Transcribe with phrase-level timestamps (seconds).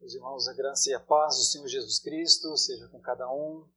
[0.00, 3.68] Meus irmãos, a graça e a paz do Senhor Jesus Cristo seja com cada um.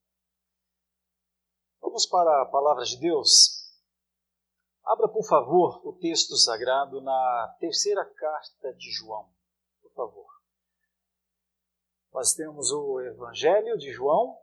[1.82, 3.67] Vamos para a palavra de Deus.
[4.85, 9.34] Abra, por favor, o texto sagrado na terceira carta de João.
[9.81, 10.27] Por favor.
[12.13, 14.39] Nós temos o Evangelho de João,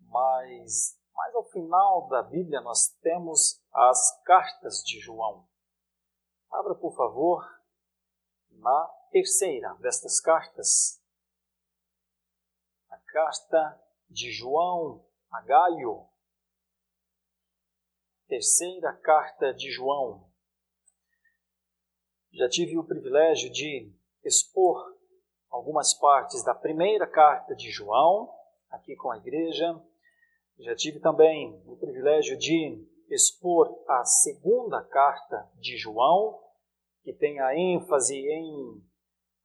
[0.00, 5.46] mas mais ao final da Bíblia nós temos as cartas de João.
[6.50, 7.40] Abra, por favor,
[8.50, 11.03] na terceira destas cartas,
[13.06, 16.06] Carta de João a Gaio.
[18.26, 20.30] Terceira carta de João.
[22.32, 23.92] Já tive o privilégio de
[24.24, 24.94] expor
[25.50, 28.32] algumas partes da primeira carta de João
[28.70, 29.80] aqui com a igreja.
[30.58, 36.40] Já tive também o privilégio de expor a segunda carta de João,
[37.02, 38.82] que tem a ênfase em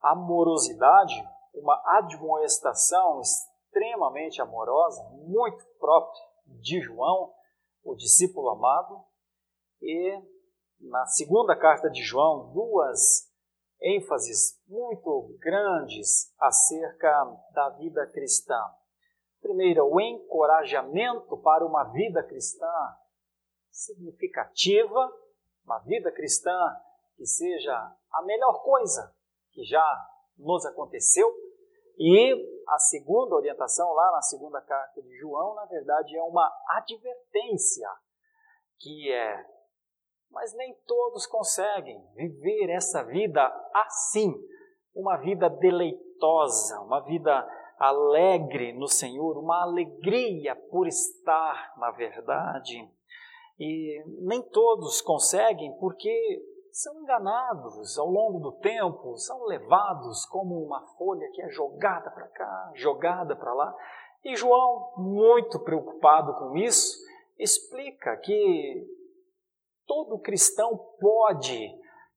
[0.02, 1.16] amorosidade,
[1.53, 7.33] uma admoestação extremamente amorosa, muito própria de João,
[7.83, 9.03] o discípulo amado,
[9.81, 10.22] e
[10.80, 13.30] na segunda carta de João, duas
[13.81, 18.59] ênfases muito grandes acerca da vida cristã.
[19.42, 22.67] Primeiro, o encorajamento para uma vida cristã
[23.72, 25.11] significativa,
[25.64, 26.58] uma vida cristã
[27.16, 27.73] que seja
[28.11, 29.16] a melhor coisa
[29.52, 30.09] que já
[30.40, 31.32] nos aconteceu,
[31.98, 32.34] e
[32.68, 37.90] a segunda orientação, lá na segunda carta de João, na verdade é uma advertência,
[38.80, 39.45] que é,
[40.32, 43.42] mas nem todos conseguem viver essa vida
[43.73, 44.34] assim,
[44.95, 47.45] uma vida deleitosa, uma vida
[47.80, 52.78] alegre no Senhor, uma alegria por estar na verdade.
[53.58, 60.86] E nem todos conseguem porque são enganados ao longo do tempo, são levados como uma
[60.98, 63.76] folha que é jogada para cá, jogada para lá.
[64.23, 66.98] E João, muito preocupado com isso,
[67.38, 68.86] explica que
[69.88, 71.60] todo cristão pode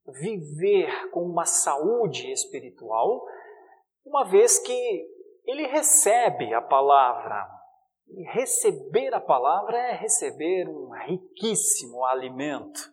[0.06, 3.24] viver com uma saúde espiritual,
[4.04, 5.08] uma vez que
[5.44, 7.48] ele recebe a palavra.
[8.08, 12.92] E receber a palavra é receber um riquíssimo alimento.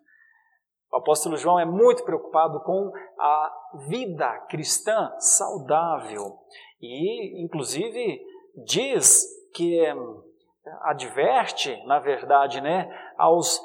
[0.92, 3.56] O apóstolo João é muito preocupado com a
[3.88, 6.40] vida cristã saudável.
[6.82, 8.22] E, inclusive,
[8.66, 9.80] diz que
[10.82, 13.62] adverte, na verdade, né, aos,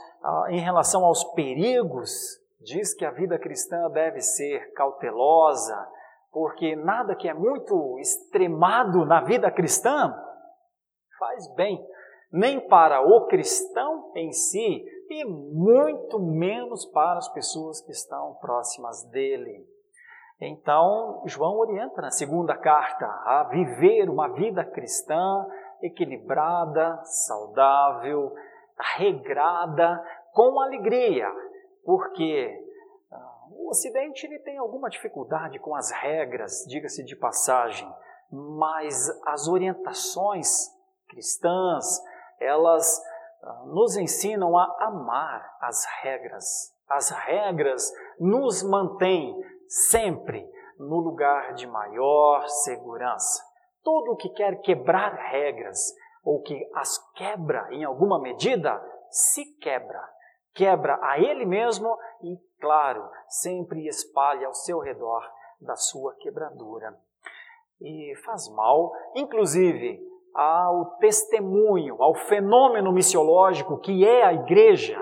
[0.49, 2.11] em relação aos perigos,
[2.61, 5.89] diz que a vida cristã deve ser cautelosa,
[6.33, 10.15] porque nada que é muito extremado na vida cristã
[11.19, 11.83] faz bem,
[12.33, 19.03] nem para o cristão em si, e muito menos para as pessoas que estão próximas
[19.11, 19.67] dele.
[20.41, 25.47] Então, João orienta na segunda carta a viver uma vida cristã
[25.81, 28.35] equilibrada, saudável,
[28.97, 31.31] regrada, com alegria,
[31.85, 32.61] porque
[33.13, 37.89] ah, o Ocidente ele tem alguma dificuldade com as regras, diga-se de passagem,
[38.31, 40.75] mas as orientações
[41.09, 42.03] cristãs,
[42.41, 43.01] elas
[43.67, 46.73] nos ensinam a amar as regras.
[46.89, 49.35] As regras nos mantêm
[49.67, 53.43] sempre no lugar de maior segurança.
[53.83, 55.95] Todo que quer quebrar regras
[56.25, 60.03] ou que as quebra em alguma medida, se quebra.
[60.55, 65.23] Quebra a ele mesmo e, claro, sempre espalha ao seu redor
[65.61, 66.97] da sua quebradura.
[67.81, 70.01] E faz mal, inclusive,
[70.35, 74.99] ao testemunho, ao fenômeno missiológico que é a igreja.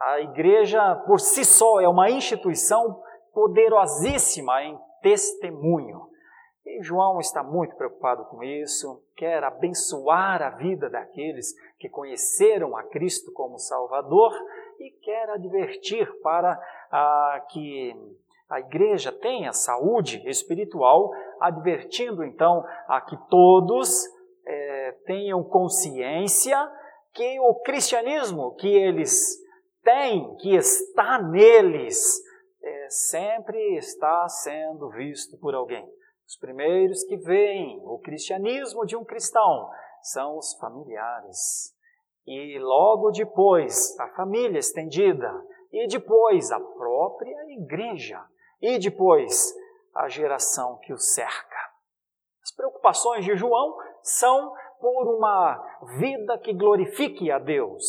[0.00, 6.08] A igreja, por si só, é uma instituição poderosíssima em testemunho.
[6.64, 12.82] E João está muito preocupado com isso, quer abençoar a vida daqueles que conheceram a
[12.84, 14.32] Cristo como Salvador
[14.80, 16.58] e quer advertir para
[16.90, 17.94] ah, que
[18.48, 21.10] a igreja tenha saúde espiritual,
[21.40, 24.06] advertindo então a que todos
[24.46, 26.58] é, tenham consciência
[27.12, 29.38] que o cristianismo que eles
[29.82, 32.20] têm, que está neles,
[32.62, 35.86] é, sempre está sendo visto por alguém.
[36.26, 39.70] Os primeiros que veem o cristianismo de um cristão
[40.02, 41.74] são os familiares.
[42.26, 45.30] E logo depois, a família estendida.
[45.70, 48.24] E depois, a própria igreja.
[48.60, 49.54] E depois,
[49.94, 51.74] a geração que o cerca.
[52.42, 55.60] As preocupações de João são por uma
[55.98, 57.84] vida que glorifique a Deus.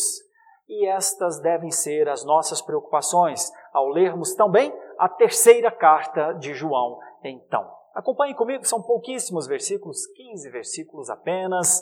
[0.67, 6.97] E estas devem ser as nossas preocupações ao lermos também a terceira carta de João.
[7.23, 11.81] Então, Acompanhe comigo, são pouquíssimos versículos, 15 versículos apenas,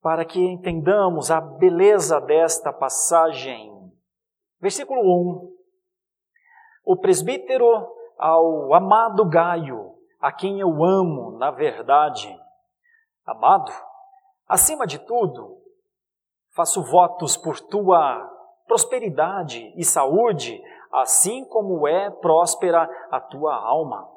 [0.00, 3.92] para que entendamos a beleza desta passagem.
[4.58, 5.52] Versículo 1.
[6.86, 7.66] O presbítero
[8.18, 12.34] ao amado Gaio, a quem eu amo na verdade.
[13.24, 13.72] Amado,
[14.48, 15.58] acima de tudo,
[16.54, 18.28] faço votos por tua
[18.66, 20.60] prosperidade e saúde,
[20.92, 24.08] assim como é próspera a tua alma.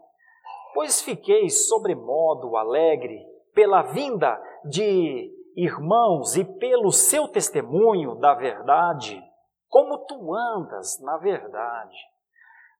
[0.73, 9.21] Pois fiquei sobremodo alegre pela vinda de irmãos e pelo seu testemunho da verdade,
[9.69, 11.97] como tu andas na verdade.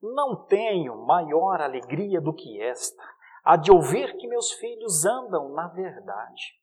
[0.02, 3.04] Não tenho maior alegria do que esta,
[3.46, 6.56] a de ouvir que meus filhos andam na verdade.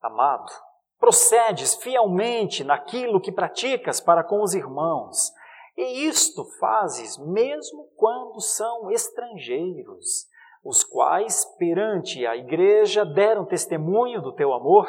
[0.00, 0.52] Amado,
[1.00, 5.32] procedes fielmente naquilo que praticas para com os irmãos,
[5.76, 10.28] e isto fazes mesmo quando são estrangeiros,
[10.64, 14.88] os quais perante a igreja deram testemunho do teu amor.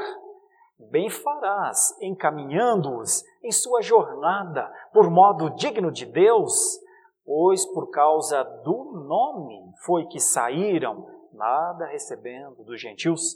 [0.91, 6.79] Bem farás encaminhando-os em sua jornada por modo digno de Deus,
[7.25, 13.35] pois por causa do nome foi que saíram, nada recebendo dos gentios.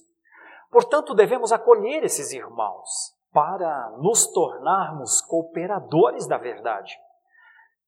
[0.69, 6.97] Portanto, devemos acolher esses irmãos para nos tornarmos cooperadores da verdade.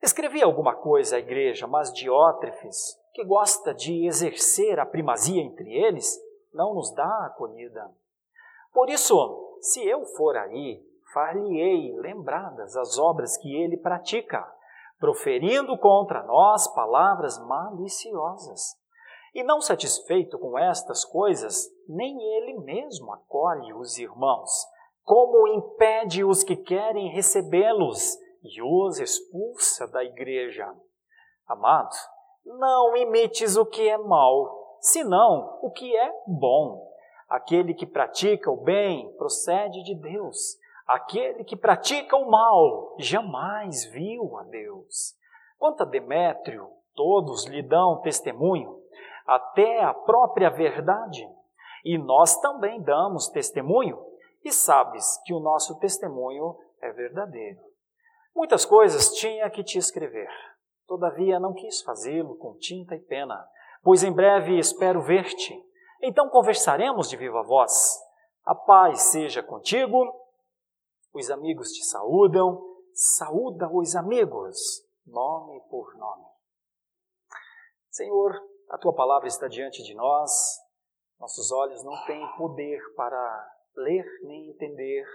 [0.02, 6.20] Escrevi alguma coisa à igreja, mas Diótrefes, que gosta de exercer a primazia entre eles,
[6.54, 7.90] não nos dá acolhida.
[8.74, 10.84] Por isso, se eu for aí,
[11.14, 14.46] far-lhe-ei lembradas as obras que ele pratica,
[15.00, 18.76] proferindo contra nós palavras maliciosas.
[19.34, 24.52] E não satisfeito com estas coisas, nem ele mesmo acolhe os irmãos,
[25.04, 30.72] como impede os que querem recebê-los e os expulsa da igreja.
[31.48, 31.96] Amado,
[32.46, 36.92] não imites o que é mal, senão o que é bom.
[37.28, 40.58] Aquele que pratica o bem procede de Deus.
[40.86, 45.16] Aquele que pratica o mal jamais viu a Deus.
[45.58, 48.84] Quanto a Demétrio, todos lhe dão testemunho
[49.26, 51.28] até a própria verdade.
[51.86, 54.00] E nós também damos testemunho,
[54.44, 57.60] e sabes que o nosso testemunho é verdadeiro.
[58.36, 60.30] Muitas coisas tinha que te escrever,
[60.88, 63.46] todavia não quis fazê-lo com tinta e pena,
[63.84, 65.62] pois em breve espero ver-te.
[66.02, 68.00] Então conversaremos de viva voz.
[68.46, 70.23] A paz seja contigo.
[71.14, 72.74] Os amigos te saúdam.
[72.92, 76.26] Saúda os amigos, nome por nome.
[77.90, 78.32] Senhor,
[78.70, 80.32] a tua palavra está diante de nós,
[81.20, 85.06] nossos olhos não têm poder para ler nem entender,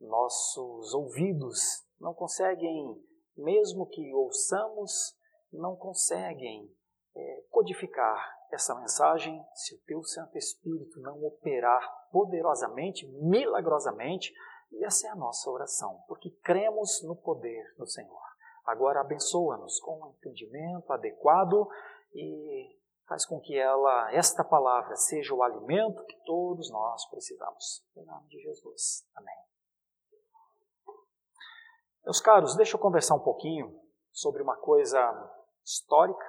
[0.00, 1.58] nossos ouvidos
[1.98, 3.02] não conseguem,
[3.36, 5.16] mesmo que ouçamos,
[5.52, 6.70] não conseguem
[7.16, 14.32] é, codificar essa mensagem se o teu Santo Espírito não operar poderosamente, milagrosamente,
[14.78, 18.22] e essa é a nossa oração, porque cremos no poder do Senhor.
[18.64, 21.68] Agora abençoa-nos com um entendimento adequado
[22.14, 22.76] e
[23.06, 27.84] faz com que ela, esta palavra, seja o alimento que todos nós precisamos.
[27.96, 29.06] Em nome de Jesus.
[29.14, 29.34] Amém.
[32.04, 33.80] Meus caros, deixa eu conversar um pouquinho
[34.10, 34.98] sobre uma coisa
[35.64, 36.24] histórica,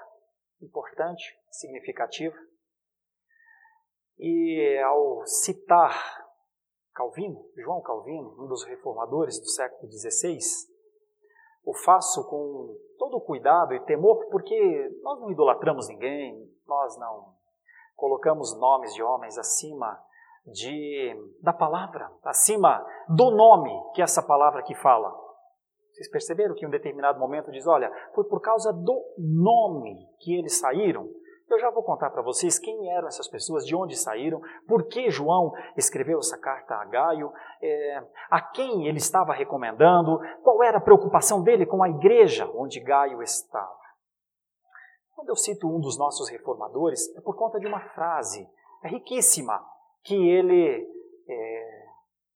[0.61, 2.35] importante, significativa.
[4.17, 6.24] E ao citar
[6.95, 10.39] Calvino, João Calvino, um dos reformadores do século XVI,
[11.65, 17.35] o faço com todo cuidado e temor, porque nós não idolatramos ninguém, nós não
[17.95, 20.01] colocamos nomes de homens acima
[20.45, 25.13] de da palavra, acima do nome que essa palavra aqui fala.
[25.91, 30.37] Vocês perceberam que em um determinado momento diz, olha, foi por causa do nome que
[30.37, 31.09] eles saíram
[31.47, 35.09] eu já vou contar para vocês quem eram essas pessoas, de onde saíram, por que
[35.09, 40.81] João escreveu essa carta a Gaio, é, a quem ele estava recomendando, qual era a
[40.81, 43.85] preocupação dele com a igreja onde Gaio estava.
[45.13, 48.47] Quando eu cito um dos nossos reformadores, é por conta de uma frase
[48.83, 49.65] é riquíssima
[50.03, 50.87] que ele
[51.27, 51.85] é,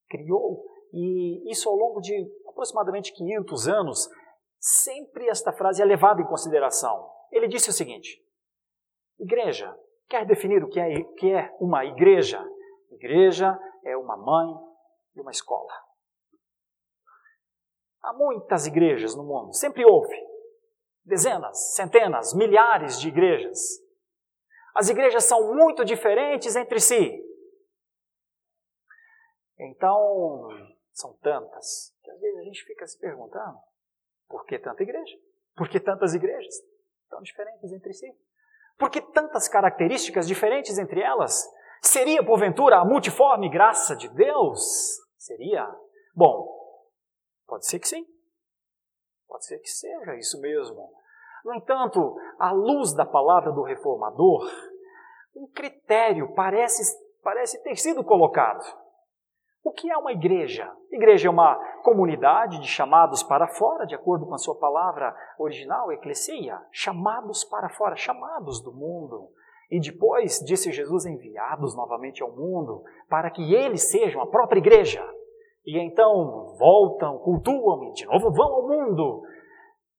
[0.09, 4.09] criou, e isso ao longo de aproximadamente 500 anos,
[4.57, 7.07] sempre esta frase é levada em consideração.
[7.31, 8.19] Ele disse o seguinte:
[9.19, 9.77] Igreja.
[10.07, 12.43] Quer definir o que é, que é uma igreja?
[12.91, 14.55] Igreja é uma mãe
[15.15, 15.71] e uma escola.
[18.01, 20.15] Há muitas igrejas no mundo, sempre houve.
[21.03, 23.59] Dezenas, centenas, milhares de igrejas.
[24.73, 27.25] As igrejas são muito diferentes entre si.
[29.57, 30.47] Então,
[30.93, 33.59] são tantas que às vezes a gente fica se perguntando:
[34.27, 35.17] por que tanta igreja?
[35.55, 36.55] Por que tantas igrejas
[37.09, 38.07] tão diferentes entre si?
[38.79, 41.45] Por que tantas características diferentes entre elas?
[41.81, 44.97] Seria, porventura, a multiforme graça de Deus?
[45.17, 45.67] Seria?
[46.15, 46.47] Bom,
[47.45, 48.05] pode ser que sim.
[49.27, 50.91] Pode ser que seja isso mesmo.
[51.43, 54.49] No entanto, à luz da palavra do reformador,
[55.35, 58.63] um critério parece, parece ter sido colocado.
[59.63, 60.71] O que é uma igreja?
[60.91, 65.91] Igreja é uma comunidade de chamados para fora, de acordo com a sua palavra original,
[65.91, 69.29] eclesia, chamados para fora, chamados do mundo.
[69.69, 75.05] E depois, disse Jesus, enviados novamente ao mundo, para que eles sejam a própria igreja.
[75.65, 79.21] E então voltam, cultuam e de novo vão ao mundo.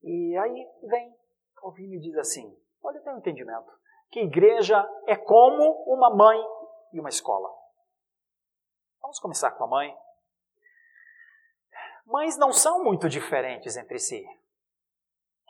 [0.03, 1.13] E aí vem
[1.55, 2.53] Calvino e diz assim:
[2.83, 3.71] olha, tem um entendimento,
[4.09, 6.39] que igreja é como uma mãe
[6.91, 7.60] e uma escola.
[9.01, 9.97] Vamos começar com a mãe.
[12.05, 14.23] Mães não são muito diferentes entre si.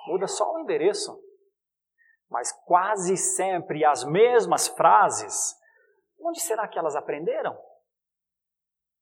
[0.08, 1.22] Muda só o endereço.
[2.30, 5.56] Mas quase sempre as mesmas frases.
[6.20, 7.58] Onde será que elas aprenderam?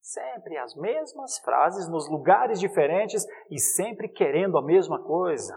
[0.01, 5.55] Sempre as mesmas frases nos lugares diferentes e sempre querendo a mesma coisa.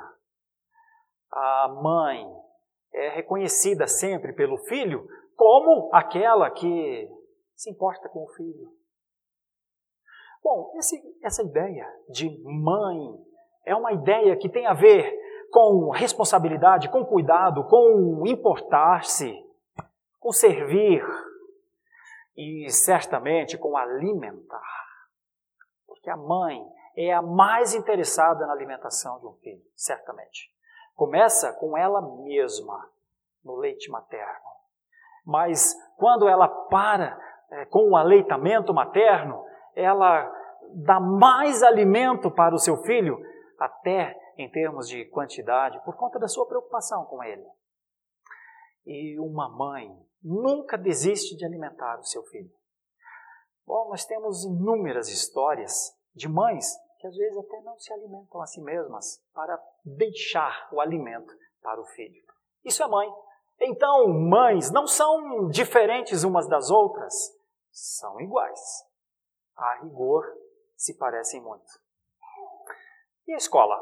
[1.30, 2.26] A mãe
[2.92, 7.08] é reconhecida sempre pelo filho como aquela que
[7.56, 8.81] se importa com o filho.
[10.42, 13.14] Bom, esse, essa ideia de mãe
[13.64, 15.18] é uma ideia que tem a ver
[15.50, 19.32] com responsabilidade, com cuidado, com importar-se,
[20.18, 21.04] com servir
[22.37, 24.82] e certamente com alimentar.
[25.87, 30.50] Porque a mãe é a mais interessada na alimentação de um filho, certamente.
[30.94, 32.90] Começa com ela mesma,
[33.44, 34.52] no leite materno.
[35.25, 37.18] Mas quando ela para
[37.50, 39.44] é, com o aleitamento materno,
[39.75, 40.31] ela
[40.75, 43.19] dá mais alimento para o seu filho,
[43.59, 47.45] até em termos de quantidade, por conta da sua preocupação com ele.
[48.87, 52.50] E uma mãe nunca desiste de alimentar o seu filho.
[53.67, 58.47] Bom, nós temos inúmeras histórias de mães que às vezes até não se alimentam a
[58.47, 62.23] si mesmas para deixar o alimento para o filho.
[62.64, 63.09] Isso é mãe.
[63.61, 67.12] Então, mães não são diferentes umas das outras,
[67.71, 68.61] são iguais.
[69.56, 70.25] A rigor,
[70.76, 71.80] se parecem muito.
[73.26, 73.78] E a escola?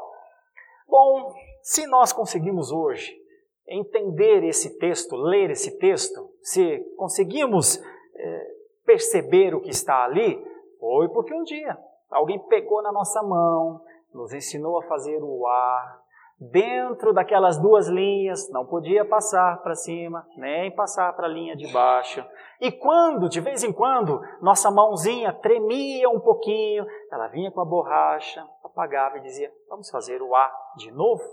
[0.87, 3.19] Bom, se nós conseguimos hoje
[3.67, 7.81] entender esse texto, ler esse texto, se conseguimos
[8.15, 10.43] é, perceber o que está ali,
[10.79, 11.77] foi porque um dia
[12.09, 13.81] alguém pegou na nossa mão,
[14.13, 16.03] nos ensinou a fazer o A,
[16.41, 21.71] dentro daquelas duas linhas, não podia passar para cima, nem passar para a linha de
[21.71, 22.25] baixo.
[22.59, 27.65] E quando, de vez em quando, nossa mãozinha tremia um pouquinho, ela vinha com a
[27.65, 31.23] borracha, apagava e dizia: Vamos fazer o A de novo?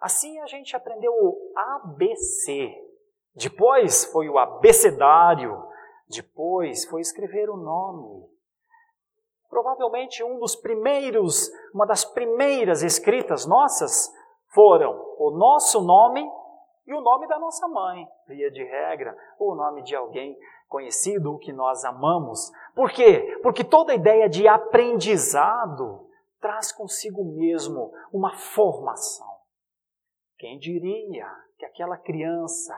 [0.00, 2.74] Assim a gente aprendeu o ABC.
[3.36, 5.62] Depois foi o abecedário.
[6.08, 8.26] Depois foi escrever o nome.
[9.48, 14.10] Provavelmente um dos primeiros, uma das primeiras escritas nossas
[14.52, 16.28] foram o nosso nome
[16.86, 20.36] e o nome da nossa mãe, via de regra, ou o nome de alguém
[20.68, 22.50] conhecido que nós amamos.
[22.74, 23.38] Por quê?
[23.42, 26.08] Porque toda ideia de aprendizado
[26.40, 29.28] traz consigo mesmo uma formação.
[30.38, 32.74] Quem diria que aquela criança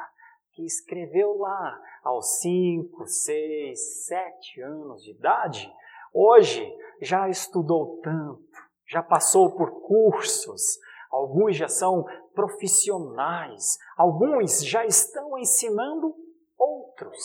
[0.52, 5.72] que escreveu lá aos 5, 6, 7 anos de idade,
[6.12, 8.44] hoje já estudou tanto,
[8.86, 10.78] já passou por cursos,
[11.14, 12.04] alguns já são
[12.34, 16.14] profissionais, alguns já estão ensinando
[16.58, 17.18] outros.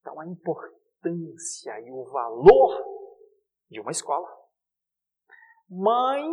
[0.00, 2.84] Então, a importância e o valor
[3.70, 4.28] de uma escola.
[5.68, 6.24] Mãe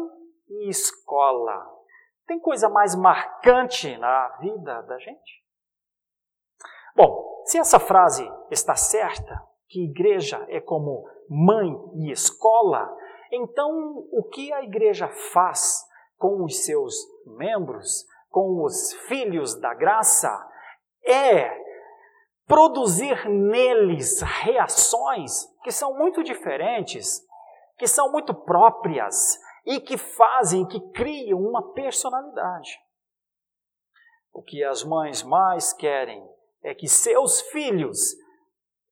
[0.47, 1.67] e escola.
[2.27, 5.41] Tem coisa mais marcante na vida da gente?
[6.95, 12.93] Bom, se essa frase está certa, que igreja é como mãe e escola,
[13.31, 13.71] então
[14.11, 15.89] o que a igreja faz
[16.21, 20.29] com os seus membros, com os filhos da graça,
[21.03, 21.51] é
[22.45, 27.19] produzir neles reações que são muito diferentes,
[27.75, 32.79] que são muito próprias e que fazem, que criam uma personalidade.
[34.31, 36.23] O que as mães mais querem
[36.63, 38.15] é que seus filhos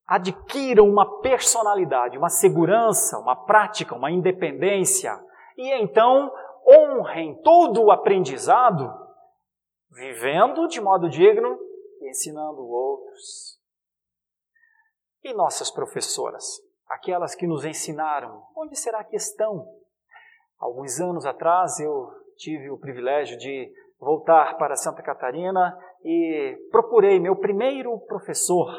[0.08, 5.16] adquiram uma personalidade, uma segurança, uma prática, uma independência,
[5.56, 6.32] e então
[6.68, 8.92] honrem todo o aprendizado,
[9.92, 11.58] vivendo de modo digno
[12.02, 13.60] e ensinando outros.
[15.24, 19.68] E nossas professoras, aquelas que nos ensinaram, onde será que estão?
[20.58, 27.36] Alguns anos atrás eu tive o privilégio de voltar para Santa Catarina e procurei meu
[27.36, 28.70] primeiro professor,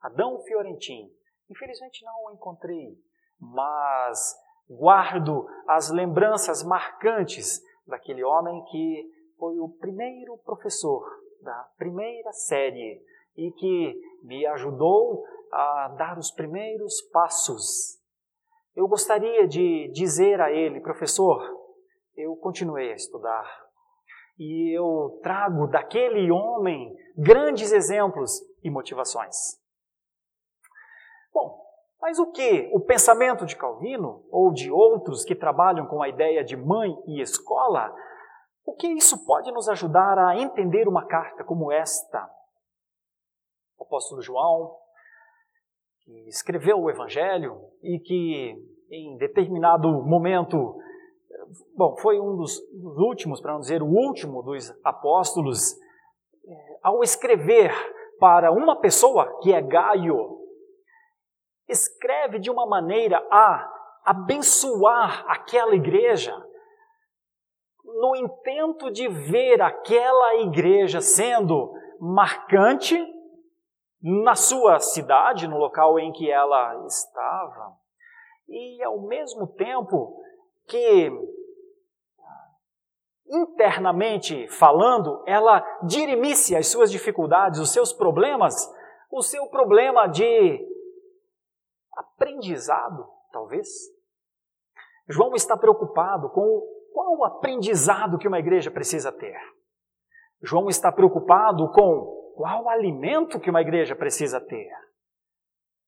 [0.00, 1.10] Adão Fiorentin.
[1.50, 2.94] Infelizmente não o encontrei,
[3.40, 4.36] mas
[4.68, 11.04] guardo as lembranças marcantes daquele homem que foi o primeiro professor
[11.40, 13.02] da primeira série
[13.36, 17.98] e que me ajudou a dar os primeiros passos.
[18.74, 21.40] Eu gostaria de dizer a ele, professor,
[22.16, 23.68] eu continuei a estudar
[24.38, 29.36] e eu trago daquele homem grandes exemplos e motivações.
[31.32, 31.67] Bom,
[32.00, 36.44] mas o que o pensamento de Calvino ou de outros que trabalham com a ideia
[36.44, 37.94] de mãe e escola,
[38.64, 42.30] o que isso pode nos ajudar a entender uma carta como esta?
[43.78, 44.76] O apóstolo João,
[46.02, 48.54] que escreveu o evangelho e que
[48.90, 50.78] em determinado momento
[51.76, 55.74] bom, foi um dos, dos últimos, para não dizer o último dos apóstolos,
[56.46, 57.72] é, ao escrever
[58.18, 60.37] para uma pessoa que é Gaio,
[61.68, 63.70] escreve de uma maneira a
[64.04, 66.34] abençoar aquela igreja,
[67.84, 72.96] no intento de ver aquela igreja sendo marcante
[74.00, 77.76] na sua cidade, no local em que ela estava,
[78.48, 80.22] e ao mesmo tempo
[80.66, 81.10] que
[83.30, 88.54] internamente falando, ela dirimisse as suas dificuldades, os seus problemas,
[89.10, 90.66] o seu problema de
[91.98, 93.68] aprendizado, talvez.
[95.08, 99.38] João está preocupado com qual o aprendizado que uma igreja precisa ter.
[100.40, 104.70] João está preocupado com qual alimento que uma igreja precisa ter.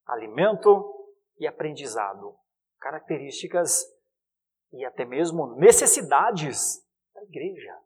[0.06, 2.34] Alimento e aprendizado,
[2.80, 3.84] características
[4.72, 7.78] e até mesmo necessidades da igreja.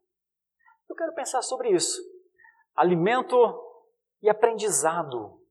[0.89, 2.01] Eu quero pensar sobre isso.
[2.75, 3.37] Alimento
[4.23, 5.44] e aprendizado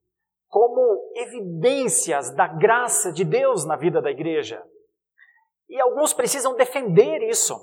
[0.54, 4.64] como evidências da graça de Deus na vida da igreja.
[5.68, 7.56] E alguns precisam defender isso.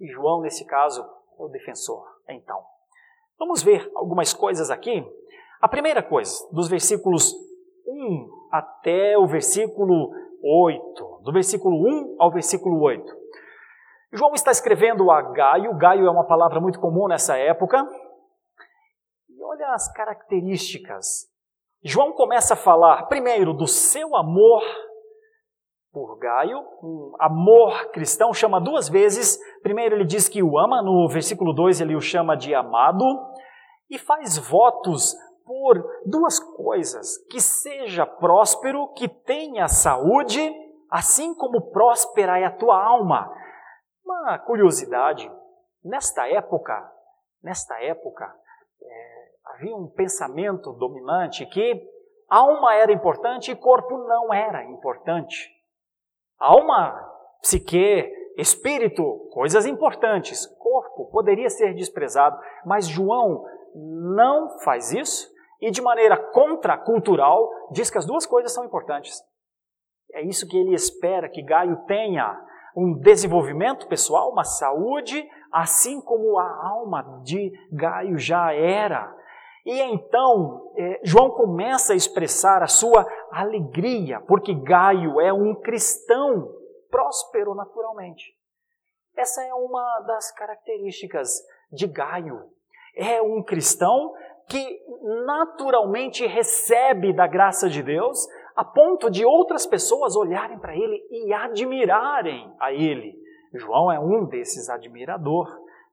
[0.00, 2.02] E João, nesse caso, é o defensor.
[2.30, 2.58] Então,
[3.38, 5.06] vamos ver algumas coisas aqui.
[5.60, 7.34] A primeira coisa, dos versículos
[7.86, 10.10] 1 até o versículo
[10.42, 11.20] 8.
[11.24, 13.14] Do versículo 1 ao versículo 8.
[14.10, 17.86] João está escrevendo a Gaio, Gaio é uma palavra muito comum nessa época.
[19.28, 21.30] E olha as características.
[21.84, 24.62] João começa a falar, primeiro, do seu amor
[25.92, 29.38] por Gaio, um amor cristão, chama duas vezes.
[29.62, 33.04] Primeiro, ele diz que o ama, no versículo 2, ele o chama de amado,
[33.90, 35.14] e faz votos
[35.44, 40.54] por duas coisas: que seja próspero, que tenha saúde,
[40.88, 43.28] assim como próspera é a tua alma.
[44.04, 45.30] Uma curiosidade,
[45.84, 46.90] nesta época,
[47.42, 48.32] nesta época,
[49.62, 51.88] havia um pensamento dominante que
[52.28, 55.50] alma era importante e corpo não era importante.
[56.38, 56.92] Alma,
[57.40, 60.46] psique, espírito, coisas importantes.
[60.58, 63.44] Corpo poderia ser desprezado, mas João
[63.74, 69.22] não faz isso e de maneira contracultural diz que as duas coisas são importantes.
[70.12, 72.36] É isso que ele espera que Gaio tenha
[72.76, 79.21] um desenvolvimento pessoal, uma saúde, assim como a alma de Gaio já era.
[79.64, 86.52] E então, é, João começa a expressar a sua alegria, porque Gaio é um cristão
[86.90, 88.34] próspero naturalmente.
[89.16, 92.42] Essa é uma das características de Gaio.
[92.96, 94.14] É um cristão
[94.48, 94.80] que
[95.24, 101.32] naturalmente recebe da graça de Deus, a ponto de outras pessoas olharem para ele e
[101.32, 103.14] admirarem a ele.
[103.54, 105.48] João é um desses admirador.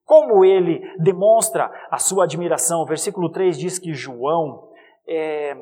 [0.10, 2.82] Como ele demonstra a sua admiração?
[2.82, 4.72] O versículo 3 diz que João
[5.08, 5.56] é,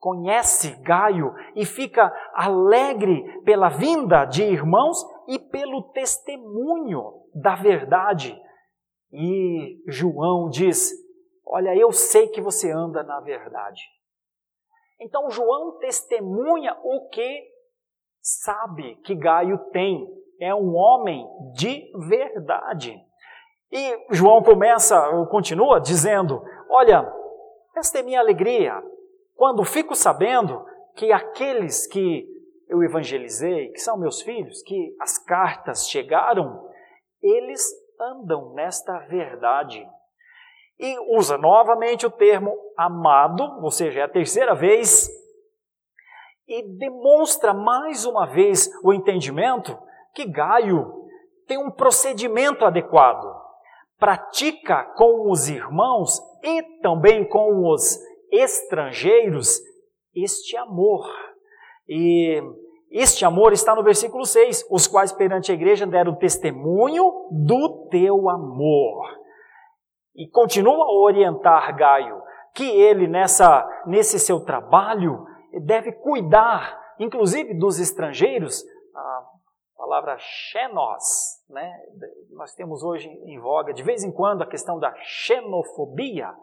[0.00, 8.36] conhece Gaio e fica alegre pela vinda de irmãos e pelo testemunho da verdade.
[9.12, 10.90] E João diz:
[11.46, 13.80] Olha, eu sei que você anda na verdade.
[15.00, 17.44] Então João testemunha o que
[18.20, 20.04] sabe que Gaio tem.
[20.40, 23.06] É um homem de verdade.
[23.70, 27.10] E João começa, ou continua dizendo: Olha,
[27.76, 28.82] esta é minha alegria,
[29.34, 30.64] quando fico sabendo
[30.96, 32.26] que aqueles que
[32.68, 36.68] eu evangelizei, que são meus filhos, que as cartas chegaram,
[37.22, 37.62] eles
[38.00, 39.86] andam nesta verdade.
[40.78, 45.08] E usa novamente o termo amado, ou seja, é a terceira vez,
[46.46, 49.76] e demonstra mais uma vez o entendimento
[50.14, 51.06] que Gaio
[51.46, 53.26] tem um procedimento adequado,
[53.98, 57.98] pratica com os irmãos e também com os
[58.30, 59.60] estrangeiros
[60.14, 61.06] este amor.
[61.88, 62.40] E
[62.90, 68.28] este amor está no versículo 6, os quais perante a igreja deram testemunho do teu
[68.30, 69.04] amor.
[70.16, 72.22] E continua a orientar Gaio
[72.54, 75.24] que ele nessa nesse seu trabalho
[75.64, 78.64] deve cuidar, inclusive dos estrangeiros,
[79.88, 81.72] palavra xenos, né?
[82.30, 86.34] Nós temos hoje em voga de vez em quando a questão da xenofobia,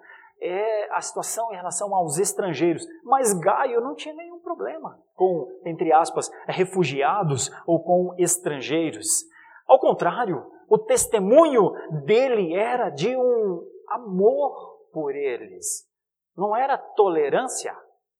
[0.41, 2.85] é a situação em relação aos estrangeiros.
[3.03, 9.23] Mas Gaio não tinha nenhum problema com, entre aspas, refugiados ou com estrangeiros.
[9.65, 11.71] Ao contrário, o testemunho
[12.03, 15.87] dele era de um amor por eles.
[16.35, 17.73] Não era tolerância,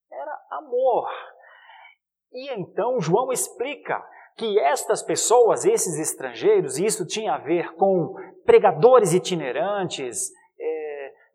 [0.10, 1.10] era amor.
[2.32, 4.02] E então João explica
[4.36, 10.32] que estas pessoas, esses estrangeiros, e isso tinha a ver com pregadores itinerantes,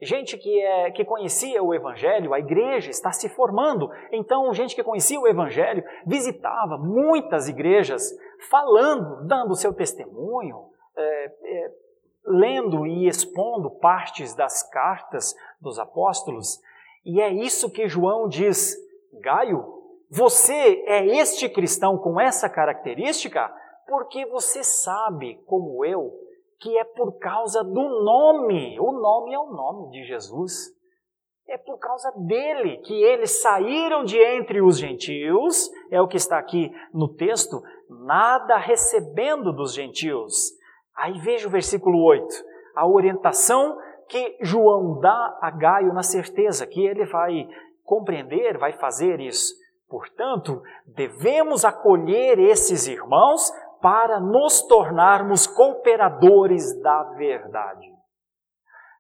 [0.03, 3.91] gente que, é, que conhecia o Evangelho, a igreja está se formando.
[4.11, 8.11] Então, gente que conhecia o Evangelho visitava muitas igrejas,
[8.49, 11.73] falando, dando seu testemunho, é, é,
[12.25, 16.61] lendo e expondo partes das cartas dos apóstolos.
[17.05, 18.77] E é isso que João diz:
[19.21, 19.80] Gaio,
[20.11, 23.49] você é este cristão com essa característica
[23.87, 26.11] porque você sabe, como eu,
[26.61, 28.79] que é por causa do nome.
[28.79, 30.73] O nome é o nome de Jesus.
[31.49, 36.39] É por causa dele que eles saíram de entre os gentios, é o que está
[36.39, 40.53] aqui no texto, nada recebendo dos gentios.
[40.97, 42.27] Aí veja o versículo 8,
[42.77, 43.77] a orientação
[44.09, 47.49] que João dá a Gaio na certeza que ele vai
[47.85, 49.60] compreender, vai fazer isso.
[49.91, 53.51] Portanto, devemos acolher esses irmãos
[53.83, 57.93] para nos tornarmos cooperadores da verdade.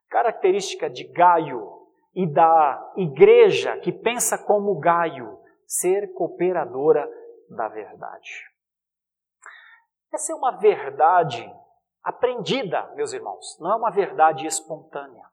[0.08, 1.80] Característica de Gaio
[2.12, 7.08] e da igreja que pensa como Gaio, ser cooperadora
[7.48, 8.50] da verdade.
[10.12, 11.48] Essa é uma verdade
[12.02, 15.24] aprendida, meus irmãos, não é uma verdade espontânea.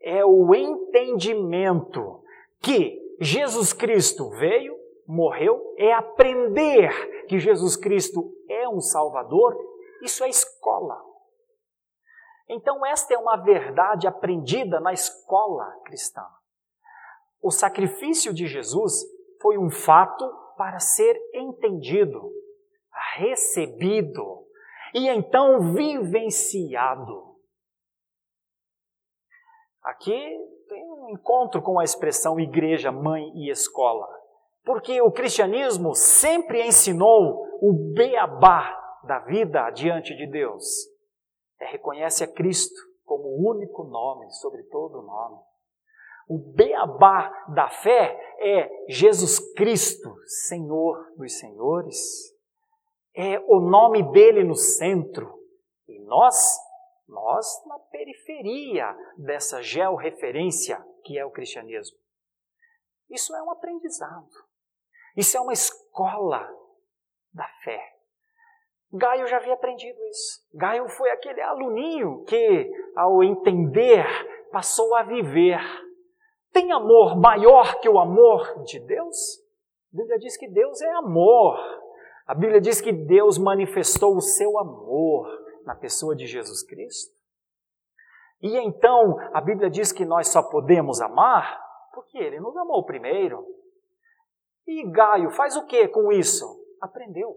[0.00, 2.22] É o entendimento
[2.62, 4.76] que Jesus Cristo veio,
[5.06, 9.56] morreu, é aprender que Jesus Cristo é um Salvador,
[10.02, 11.02] isso é escola.
[12.48, 16.24] Então, esta é uma verdade aprendida na escola cristã.
[17.42, 19.02] O sacrifício de Jesus
[19.40, 20.24] foi um fato
[20.56, 22.32] para ser entendido,
[23.16, 24.46] recebido
[24.94, 27.36] e então vivenciado.
[29.82, 30.55] Aqui
[31.10, 34.06] encontro com a expressão igreja, mãe e escola.
[34.64, 40.64] Porque o cristianismo sempre ensinou o beabá da vida diante de Deus.
[41.60, 45.38] É reconhece a Cristo como o único nome sobre todo nome.
[46.28, 50.12] O beabá da fé é Jesus Cristo,
[50.48, 52.34] Senhor dos Senhores.
[53.14, 55.32] É o nome dele no centro.
[55.86, 56.58] E nós,
[57.08, 61.96] nós na periferia dessa georreferência que é o cristianismo.
[63.08, 64.28] Isso é um aprendizado.
[65.16, 66.46] Isso é uma escola
[67.32, 67.80] da fé.
[68.92, 70.44] Gaio já havia aprendido isso.
[70.52, 74.04] Gaio foi aquele aluninho que, ao entender,
[74.50, 75.60] passou a viver.
[76.52, 79.16] Tem amor maior que o amor de Deus?
[79.94, 81.56] A Bíblia diz que Deus é amor.
[82.26, 85.28] A Bíblia diz que Deus manifestou o seu amor
[85.64, 87.15] na pessoa de Jesus Cristo.
[88.46, 91.60] E então a Bíblia diz que nós só podemos amar
[91.92, 93.44] porque Ele nos amou primeiro.
[94.64, 96.46] E Gaio faz o que com isso?
[96.80, 97.34] Aprendeu.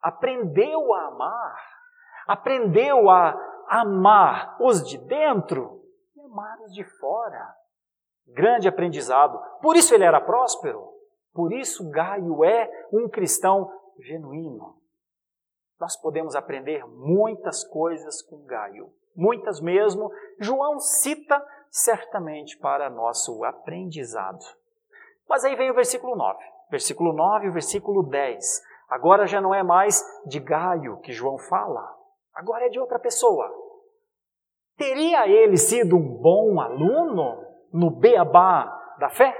[0.00, 1.56] Aprendeu a amar.
[2.28, 3.36] Aprendeu a
[3.68, 5.82] amar os de dentro
[6.14, 7.52] e amar os de fora.
[8.28, 9.36] Grande aprendizado.
[9.60, 10.92] Por isso ele era próspero.
[11.32, 14.76] Por isso Gaio é um cristão genuíno.
[15.80, 18.92] Nós podemos aprender muitas coisas com Gaio.
[19.16, 20.10] Muitas mesmo.
[20.38, 24.44] João cita certamente para nosso aprendizado.
[25.28, 26.38] Mas aí vem o versículo 9.
[26.70, 28.62] Versículo 9 e versículo 10.
[28.88, 31.96] Agora já não é mais de Gaio que João fala,
[32.34, 33.48] agora é de outra pessoa.
[34.76, 39.32] Teria ele sido um bom aluno no beabá da fé?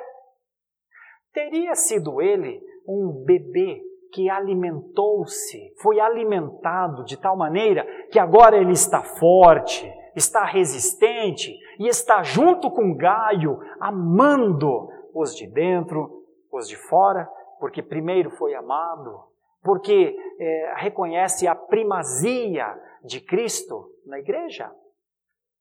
[1.33, 8.73] Teria sido ele um bebê que alimentou-se, foi alimentado de tal maneira que agora ele
[8.73, 16.77] está forte, está resistente e está junto com Gaio, amando os de dentro, os de
[16.77, 19.21] fora, porque primeiro foi amado,
[19.63, 22.67] porque é, reconhece a primazia
[23.05, 24.71] de Cristo na igreja.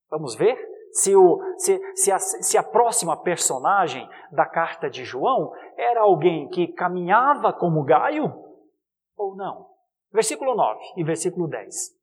[0.10, 0.58] Vamos ver?
[0.92, 6.48] Se, o, se, se, a, se a próxima personagem da carta de João era alguém
[6.50, 8.34] que caminhava como Gaio
[9.16, 9.68] ou não.
[10.12, 12.00] Versículo 9 e versículo 10.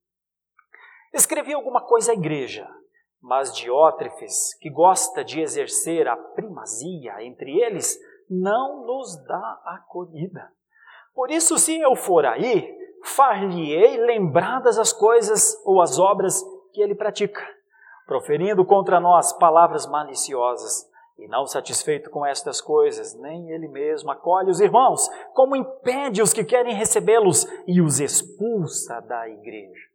[1.13, 2.69] Escrevi alguma coisa à igreja,
[3.21, 10.51] mas Diótrefes, que gosta de exercer a primazia entre eles, não nos dá acolhida.
[11.15, 16.95] Por isso, se eu for aí, far-lhe-ei lembradas as coisas ou as obras que ele
[16.95, 17.43] pratica,
[18.07, 20.89] proferindo contra nós palavras maliciosas.
[21.19, 26.33] E não satisfeito com estas coisas, nem ele mesmo acolhe os irmãos, como impede os
[26.33, 29.89] que querem recebê-los e os expulsa da igreja.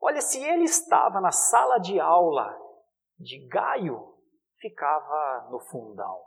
[0.00, 2.56] Olha, se ele estava na sala de aula
[3.18, 4.14] de Gaio,
[4.60, 6.22] ficava no fundão.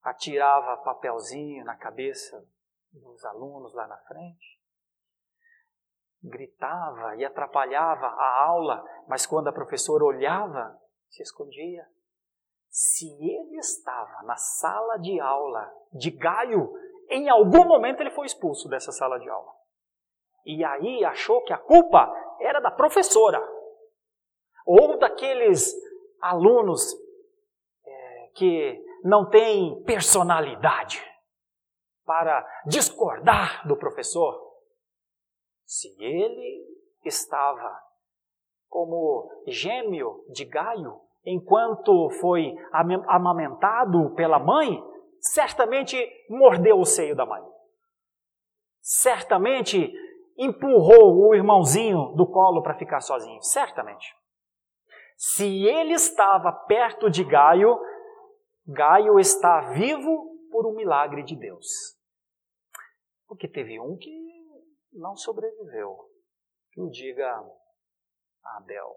[0.00, 2.46] Atirava papelzinho na cabeça
[2.92, 4.57] dos alunos lá na frente.
[6.22, 10.76] Gritava e atrapalhava a aula, mas quando a professora olhava,
[11.08, 11.86] se escondia.
[12.68, 16.72] Se ele estava na sala de aula de Gaio,
[17.08, 19.52] em algum momento ele foi expulso dessa sala de aula.
[20.44, 23.40] E aí achou que a culpa era da professora
[24.66, 25.74] ou daqueles
[26.20, 26.94] alunos
[27.86, 31.02] é, que não têm personalidade
[32.04, 34.47] para discordar do professor.
[35.68, 36.66] Se ele
[37.04, 37.78] estava
[38.70, 42.56] como gêmeo de Gaio, enquanto foi
[43.06, 44.82] amamentado pela mãe,
[45.20, 45.94] certamente
[46.30, 47.42] mordeu o seio da mãe.
[48.80, 49.92] Certamente
[50.38, 54.16] empurrou o irmãozinho do colo para ficar sozinho, certamente.
[55.18, 57.78] Se ele estava perto de Gaio,
[58.66, 61.66] Gaio está vivo por um milagre de Deus.
[63.26, 64.27] Porque teve um que
[64.92, 65.96] não sobreviveu.
[66.76, 67.44] O diga
[68.56, 68.94] Abel.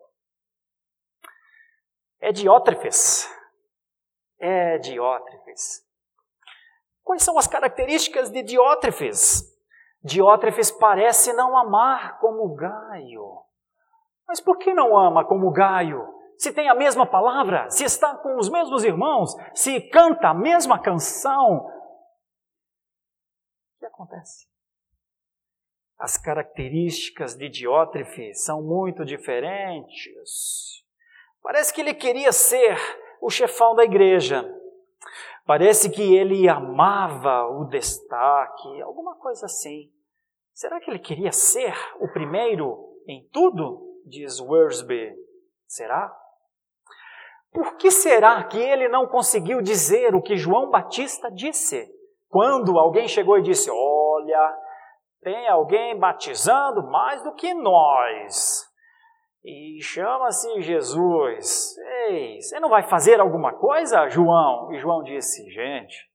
[2.19, 3.27] É Diótrefes.
[4.39, 5.85] É Diótrefes.
[7.03, 9.49] Quais são as características de Diótrefes?
[10.03, 13.43] Diótrefes parece não amar como Gaio.
[14.27, 16.07] Mas por que não ama como Gaio?
[16.37, 20.81] Se tem a mesma palavra, se está com os mesmos irmãos, se canta a mesma
[20.81, 21.67] canção.
[23.75, 24.50] O que acontece?
[26.01, 30.83] As características de Diótrefes são muito diferentes.
[31.41, 32.77] Parece que ele queria ser
[33.21, 34.43] o chefão da igreja,
[35.45, 39.91] Parece que ele amava o destaque, alguma coisa assim.
[40.53, 44.01] Será que ele queria ser o primeiro em tudo?
[44.05, 45.13] Diz Worsby.
[45.67, 46.15] Será?
[47.51, 51.93] Por que será que ele não conseguiu dizer o que João Batista disse?
[52.29, 54.57] Quando alguém chegou e disse: Olha,
[55.21, 58.69] tem alguém batizando mais do que nós
[59.43, 61.77] e chama-se Jesus.
[62.07, 64.71] Ei, você não vai fazer alguma coisa, João?
[64.71, 66.09] E João disse: Gente,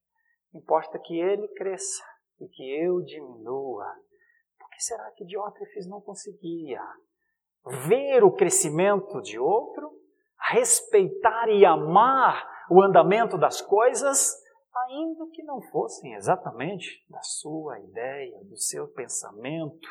[0.54, 2.04] importa que ele cresça
[2.40, 3.86] e que eu diminua.
[4.58, 6.80] Por que será que Diótrefes não conseguia
[7.88, 9.90] ver o crescimento de outro,
[10.50, 14.36] respeitar e amar o andamento das coisas,
[14.84, 19.88] ainda que não fossem exatamente da sua ideia, do seu pensamento?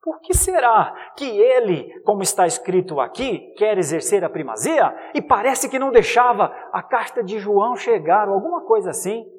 [0.00, 5.68] Por que será que ele, como está escrito aqui, quer exercer a primazia e parece
[5.68, 9.30] que não deixava a carta de João chegar, ou alguma coisa assim?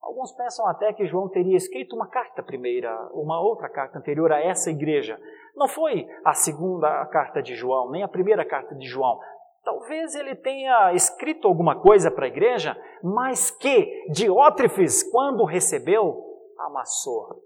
[0.00, 4.40] Alguns pensam até que João teria escrito uma carta primeira, uma outra carta anterior a
[4.40, 5.20] essa igreja.
[5.54, 9.20] Não foi a segunda carta de João, nem a primeira carta de João.
[9.68, 16.24] Talvez ele tenha escrito alguma coisa para a igreja, mas que Diótrefes, quando recebeu,
[16.58, 17.42] amassou,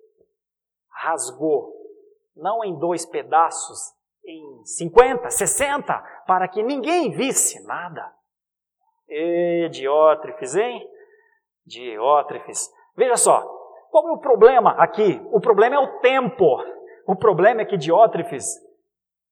[0.88, 1.74] rasgou
[2.36, 3.92] não em dois pedaços,
[4.24, 8.08] em 50, 60, para que ninguém visse nada.
[9.08, 10.88] E Diótrefes, hein?
[11.66, 12.70] Diótrefes.
[12.96, 13.42] Veja só,
[13.90, 15.20] qual é o problema aqui?
[15.32, 16.46] O problema é o tempo.
[17.04, 18.46] O problema é que Diótrefes,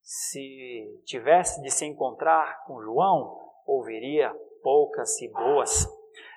[0.03, 5.87] se tivesse de se encontrar com João, ouviria poucas e boas.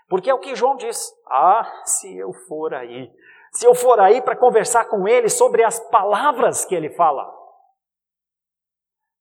[0.07, 3.11] Porque é o que João diz: Ah, se eu for aí,
[3.51, 7.31] se eu for aí para conversar com ele sobre as palavras que ele fala.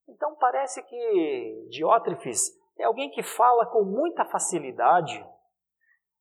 [0.09, 5.25] Então parece que Diótrefes é alguém que fala com muita facilidade,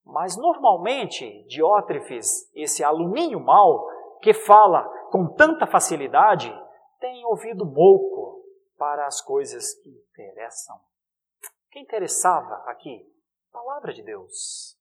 [0.06, 3.88] mas normalmente Diótrefes, esse aluninho mau
[4.22, 6.54] que fala com tanta facilidade,
[7.00, 8.11] tem ouvido pouco
[8.82, 10.76] para as coisas que interessam.
[10.76, 13.08] O que interessava aqui?
[13.52, 14.76] A palavra de Deus.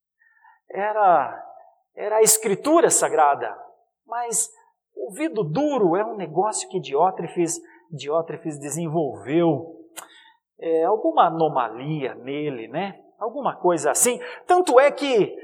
[0.71, 1.47] Era
[1.95, 3.55] era a escritura sagrada.
[4.07, 4.51] Mas
[4.97, 7.61] ouvido duro é um negócio que Diótrefes,
[7.91, 9.77] Diótrefes desenvolveu.
[10.59, 12.99] é, alguma anomalia nele, né?
[13.19, 14.19] Alguma coisa assim.
[14.47, 15.37] Tanto é que,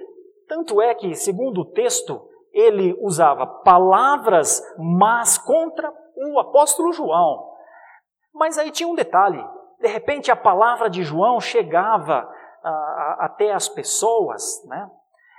[0.48, 7.55] tanto é que, segundo o texto, ele usava palavras más contra o apóstolo João.
[8.36, 9.42] Mas aí tinha um detalhe:
[9.80, 12.28] de repente a palavra de João chegava
[12.62, 14.88] a, a, até as pessoas, né?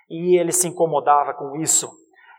[0.10, 1.90] E ele se incomodava com isso.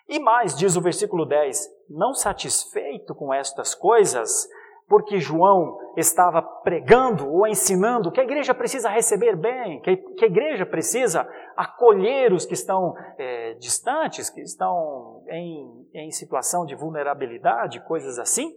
[0.08, 4.48] E mais, diz o versículo 10: não satisfeito com estas coisas,
[4.88, 10.64] porque João estava pregando ou ensinando que a igreja precisa receber bem, que, a igreja
[10.64, 18.18] precisa acolher os que estão é, distantes, que estão em, em situação de vulnerabilidade, coisas
[18.18, 18.50] assim.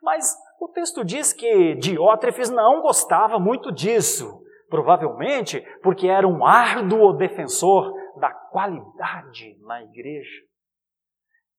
[0.00, 7.12] Mas o texto diz que Diótrefes não gostava muito disso, provavelmente porque era um árduo
[7.14, 10.40] defensor da qualidade na igreja.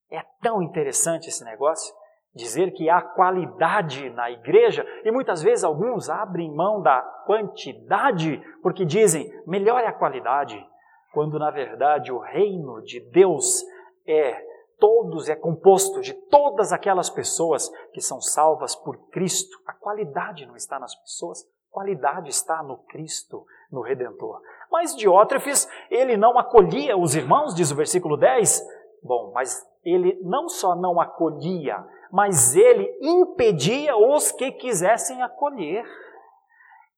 [0.10, 1.94] É tão interessante esse negócio
[2.34, 8.86] dizer que há qualidade na igreja e muitas vezes alguns abrem mão da quantidade porque
[8.86, 10.66] dizem melhore a qualidade,
[11.13, 13.63] quando na verdade o reino de Deus
[14.08, 14.53] é
[14.84, 19.58] todos é composto de todas aquelas pessoas que são salvas por Cristo.
[19.65, 24.41] A qualidade não está nas pessoas, qualidade está no Cristo, no Redentor.
[24.69, 28.62] Mas Diótrefes, ele não acolhia os irmãos, diz o versículo 10.
[29.02, 35.86] Bom, mas ele não só não acolhia, mas ele impedia os que quisessem acolher.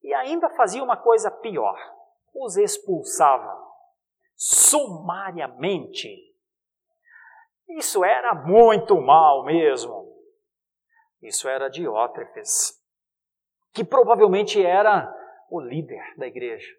[0.01, 1.77] E ainda fazia uma coisa pior:
[2.33, 3.63] os expulsava
[4.35, 6.33] sumariamente.
[7.69, 10.05] Isso era muito mal mesmo.
[11.21, 12.79] Isso era Diótrefes,
[13.73, 15.11] que provavelmente era
[15.49, 16.71] o líder da igreja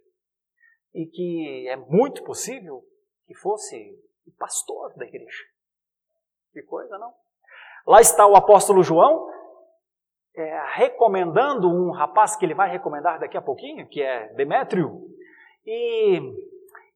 [0.94, 2.82] e que é muito possível
[3.26, 3.76] que fosse
[4.26, 5.44] o pastor da igreja.
[6.52, 7.12] Que coisa, não?
[7.86, 9.28] Lá está o apóstolo João
[10.34, 15.06] é, recomendando um rapaz que ele vai recomendar daqui a pouquinho, que é Demétrio,
[15.66, 16.20] e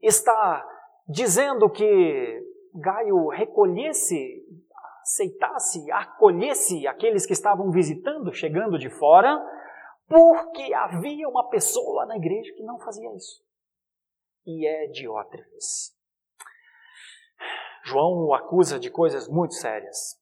[0.00, 0.66] está
[1.08, 4.44] dizendo que Gaio recolhesse,
[5.02, 9.38] aceitasse, acolhesse aqueles que estavam visitando, chegando de fora,
[10.08, 13.42] porque havia uma pessoa na igreja que não fazia isso.
[14.46, 15.92] E é Diótrefes.
[17.84, 20.20] João o acusa de coisas muito sérias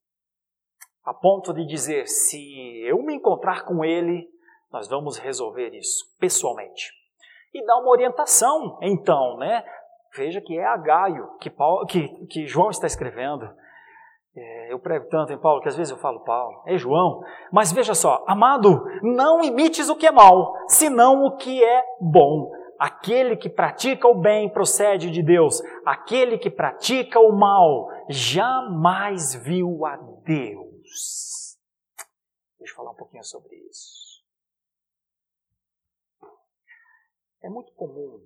[1.09, 2.39] a ponto de dizer: se
[2.85, 4.29] eu me encontrar com ele,
[4.71, 6.93] nós vamos resolver isso pessoalmente.
[7.55, 9.65] E dá uma orientação, então, né?
[10.17, 13.49] Veja que é a Gaio que, Paulo, que, que João está escrevendo.
[14.37, 17.21] É, eu prego tanto em Paulo que às vezes eu falo Paulo, é João.
[17.53, 22.51] Mas veja só, amado, não imites o que é mal, senão o que é bom.
[22.79, 25.61] Aquele que pratica o bem procede de Deus.
[25.85, 31.59] Aquele que pratica o mal jamais viu a Deus.
[32.59, 34.23] Deixa eu falar um pouquinho sobre isso.
[37.43, 38.21] É muito comum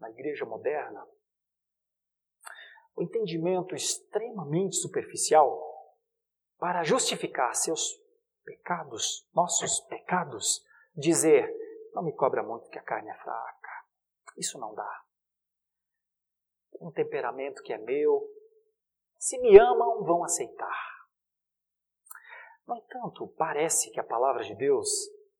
[0.00, 1.06] na igreja moderna
[3.00, 5.58] o entendimento extremamente superficial
[6.58, 7.98] para justificar seus
[8.44, 10.62] pecados, nossos pecados,
[10.94, 11.50] dizer:
[11.94, 13.70] não me cobra muito que a carne é fraca.
[14.36, 15.02] Isso não dá.
[16.78, 18.22] Um temperamento que é meu.
[19.18, 20.90] Se me amam, vão aceitar.
[22.66, 24.88] No entanto, parece que a palavra de Deus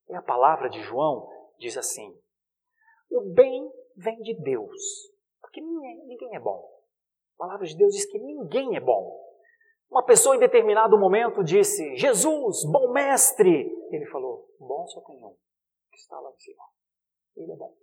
[0.09, 2.19] é a palavra de João, diz assim:
[3.11, 6.69] o bem vem de Deus, porque ninguém, é bom.
[7.35, 9.19] A palavra de Deus diz que ninguém é bom.
[9.91, 13.71] Uma pessoa em determinado momento disse: Jesus, bom mestre.
[13.91, 15.35] Ele falou: Bom só tem um,
[15.91, 16.65] que está lá em cima.
[17.37, 17.75] Ele é bom.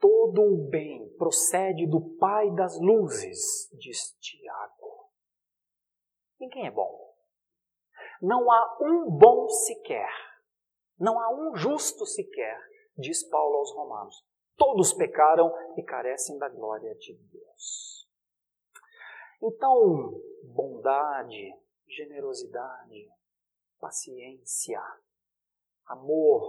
[0.00, 5.10] Todo o bem procede do Pai das luzes, diz Tiago.
[6.38, 7.14] Ninguém é bom.
[8.22, 10.08] Não há um bom sequer.
[10.98, 12.58] Não há um justo sequer,
[12.98, 14.24] diz Paulo aos Romanos.
[14.56, 18.08] Todos pecaram e carecem da glória de Deus.
[19.40, 20.20] Então,
[20.52, 21.54] bondade,
[21.86, 23.08] generosidade,
[23.78, 24.82] paciência,
[25.86, 26.42] amor,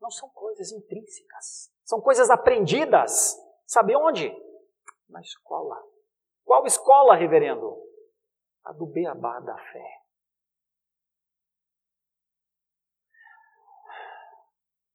[0.00, 1.72] não são coisas intrínsecas.
[1.84, 3.38] São coisas aprendidas.
[3.66, 4.30] Sabe onde?
[5.08, 5.80] Na escola.
[6.44, 7.90] Qual escola, reverendo?
[8.64, 9.99] a do beabá da fé.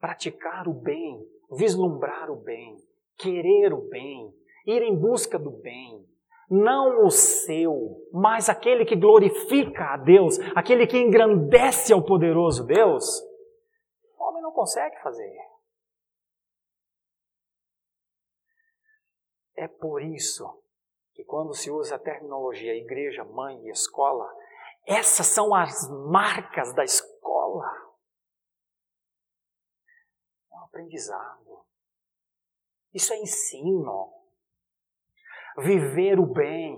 [0.05, 1.27] Praticar o bem,
[1.57, 2.77] vislumbrar o bem,
[3.17, 4.31] querer o bem,
[4.67, 6.07] ir em busca do bem,
[6.47, 13.19] não o seu, mas aquele que glorifica a Deus, aquele que engrandece ao poderoso Deus,
[14.15, 15.35] o homem não consegue fazer.
[19.55, 20.45] É por isso
[21.15, 24.31] que quando se usa a terminologia igreja, mãe e escola,
[24.85, 27.84] essas são as marcas da escola
[30.75, 31.65] aprendizado.
[32.93, 34.13] Isso é ensino.
[35.57, 36.77] Viver o bem,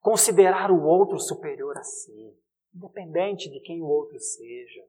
[0.00, 2.34] considerar o outro superior a si,
[2.74, 4.88] independente de quem o outro seja.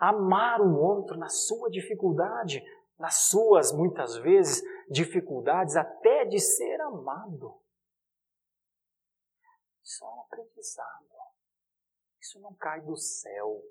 [0.00, 2.64] Amar o outro na sua dificuldade,
[2.98, 4.60] nas suas, muitas vezes,
[4.90, 7.60] dificuldades, até de ser amado.
[9.84, 11.06] Isso é um aprendizado.
[12.20, 13.62] Isso não cai do céu.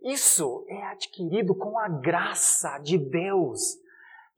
[0.00, 3.60] Isso é adquirido com a graça de Deus.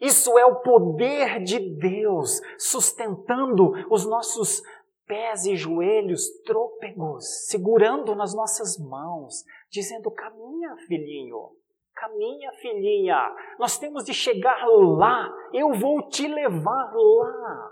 [0.00, 4.62] Isso é o poder de Deus sustentando os nossos
[5.06, 11.50] pés e joelhos trôpegos, segurando nas nossas mãos, dizendo: caminha, filhinho,
[11.94, 17.70] caminha, filhinha, nós temos de chegar lá, eu vou te levar lá.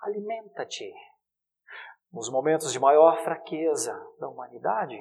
[0.00, 0.90] Alimenta-te.
[2.10, 4.98] Nos momentos de maior fraqueza da humanidade,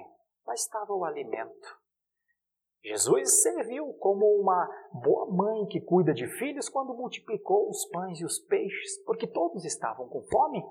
[0.47, 1.77] lá estava o alimento.
[2.81, 8.25] Jesus serviu como uma boa mãe que cuida de filhos quando multiplicou os pães e
[8.25, 10.63] os peixes, porque todos estavam com fome.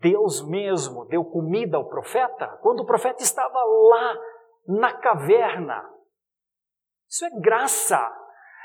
[0.00, 4.18] Deus mesmo deu comida ao profeta quando o profeta estava lá
[4.66, 5.88] na caverna.
[7.08, 8.10] Isso é graça.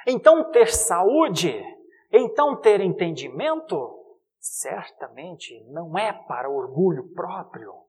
[0.05, 1.63] Então, ter saúde,
[2.11, 3.77] então ter entendimento,
[4.39, 7.86] certamente não é para orgulho próprio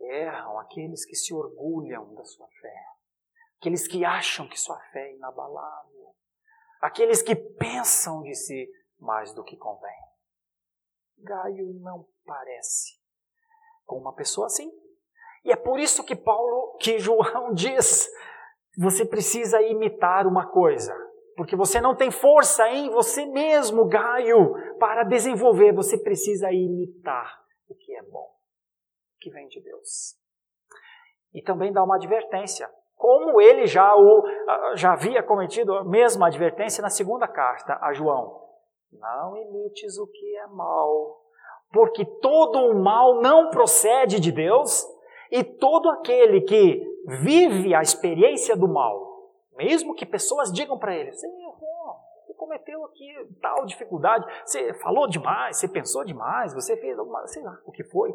[0.00, 2.84] Erram aqueles que se orgulham da sua fé,
[3.58, 6.14] aqueles que acham que sua fé é inabalável,
[6.80, 9.96] aqueles que pensam de si mais do que convém.
[11.18, 13.00] Gaio não parece
[13.84, 14.70] com uma pessoa assim.
[15.44, 18.08] E é por isso que Paulo, que João diz,
[18.76, 20.94] você precisa imitar uma coisa,
[21.36, 27.74] porque você não tem força em você mesmo, Gaio, para desenvolver, você precisa imitar o
[27.74, 28.35] que é bom
[29.26, 30.16] que vem de Deus.
[31.34, 34.24] E também dá uma advertência, como ele já, o,
[34.76, 38.40] já havia cometido a mesma advertência na segunda carta a João.
[38.92, 41.20] Não imites o que é mal,
[41.72, 44.86] porque todo o mal não procede de Deus,
[45.30, 46.80] e todo aquele que
[47.20, 52.84] vive a experiência do mal, mesmo que pessoas digam para ele, você errou, você cometeu
[52.84, 53.12] aqui
[53.42, 57.82] tal dificuldade, você falou demais, você pensou demais, você fez alguma, sei lá, o que
[57.82, 58.14] foi.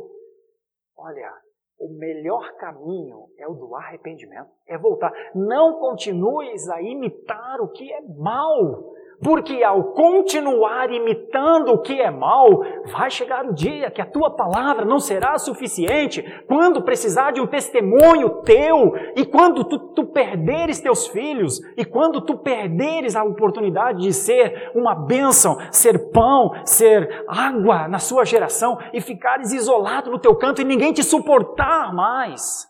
[0.97, 1.31] Olha,
[1.79, 5.11] o melhor caminho é o do arrependimento, é voltar.
[5.33, 8.93] Não continues a imitar o que é mal.
[9.23, 14.31] Porque ao continuar imitando o que é mal, vai chegar o dia que a tua
[14.31, 20.79] palavra não será suficiente quando precisar de um testemunho teu, e quando tu, tu perderes
[20.79, 27.23] teus filhos, e quando tu perderes a oportunidade de ser uma bênção, ser pão, ser
[27.27, 32.67] água na sua geração, e ficares isolado no teu canto e ninguém te suportar mais.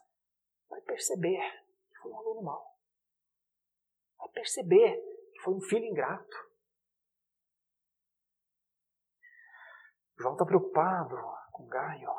[0.70, 2.64] Vai perceber que foi um aluno mau.
[4.20, 5.11] Vai perceber
[5.43, 6.51] foi um filho ingrato.
[10.19, 11.15] João está preocupado
[11.51, 12.09] com Gaio,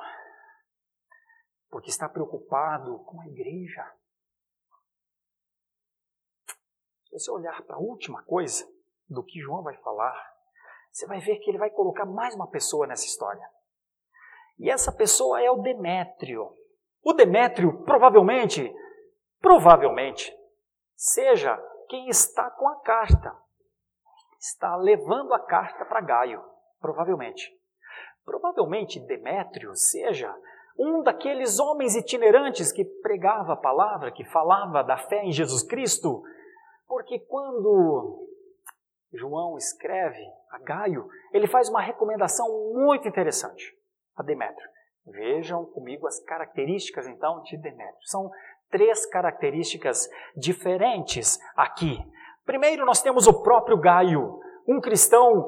[1.70, 3.84] porque está preocupado com a igreja.
[7.04, 8.66] Se você olhar para a última coisa
[9.08, 10.32] do que João vai falar,
[10.90, 13.48] você vai ver que ele vai colocar mais uma pessoa nessa história.
[14.58, 16.56] E essa pessoa é o Demétrio.
[17.02, 18.72] O Demétrio provavelmente,
[19.40, 20.32] provavelmente,
[20.96, 21.56] seja
[21.92, 23.36] quem está com a carta.
[24.40, 26.42] Está levando a carta para Gaio,
[26.80, 27.52] provavelmente.
[28.24, 30.34] Provavelmente Demétrio seja
[30.78, 36.22] um daqueles homens itinerantes que pregava a palavra, que falava da fé em Jesus Cristo,
[36.88, 38.26] porque quando
[39.12, 43.76] João escreve a Gaio, ele faz uma recomendação muito interessante
[44.16, 44.66] a Demétrio.
[45.04, 48.06] Vejam comigo as características então de Demétrio.
[48.06, 48.30] São
[48.72, 52.02] três características diferentes aqui.
[52.44, 55.46] Primeiro, nós temos o próprio Gaio, um cristão,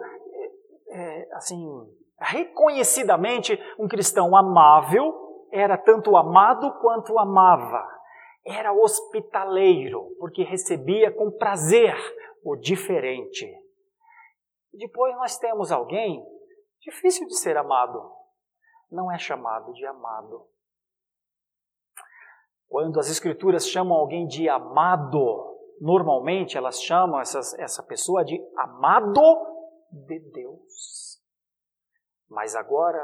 [0.89, 1.67] é, assim,
[2.21, 7.85] reconhecidamente um cristão amável, era tanto amado quanto amava.
[8.47, 11.97] Era hospitaleiro, porque recebia com prazer
[12.45, 13.51] o diferente.
[14.73, 16.23] Depois nós temos alguém
[16.81, 18.13] difícil de ser amado,
[18.91, 20.47] não é chamado de amado.
[22.75, 29.23] Quando as escrituras chamam alguém de amado, normalmente elas chamam essas, essa pessoa de amado
[29.93, 31.23] de Deus.
[32.29, 32.99] Mas agora,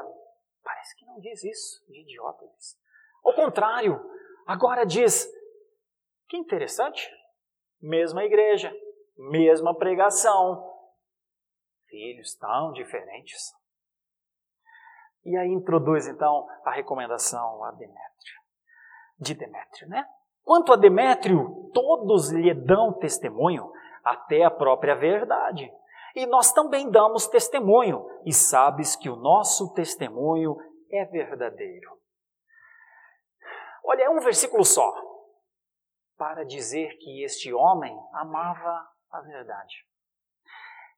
[0.65, 2.77] parece que não diz isso, de idiotas.
[3.25, 4.05] Ao contrário,
[4.45, 5.33] agora diz:
[6.29, 7.09] que interessante,
[7.81, 8.77] mesma igreja,
[9.17, 10.69] mesma pregação,
[11.87, 13.55] filhos tão diferentes.
[15.25, 18.40] E aí introduz então a recomendação a Demétrio.
[19.21, 20.07] De Demétrio, né?
[20.43, 23.71] Quanto a Demétrio, todos lhe dão testemunho,
[24.03, 25.71] até a própria verdade.
[26.15, 30.57] E nós também damos testemunho, e sabes que o nosso testemunho
[30.91, 32.01] é verdadeiro.
[33.85, 34.93] Olha, é um versículo só
[36.17, 39.87] para dizer que este homem amava a verdade.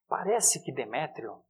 [0.09, 1.43] Parece que Demétrio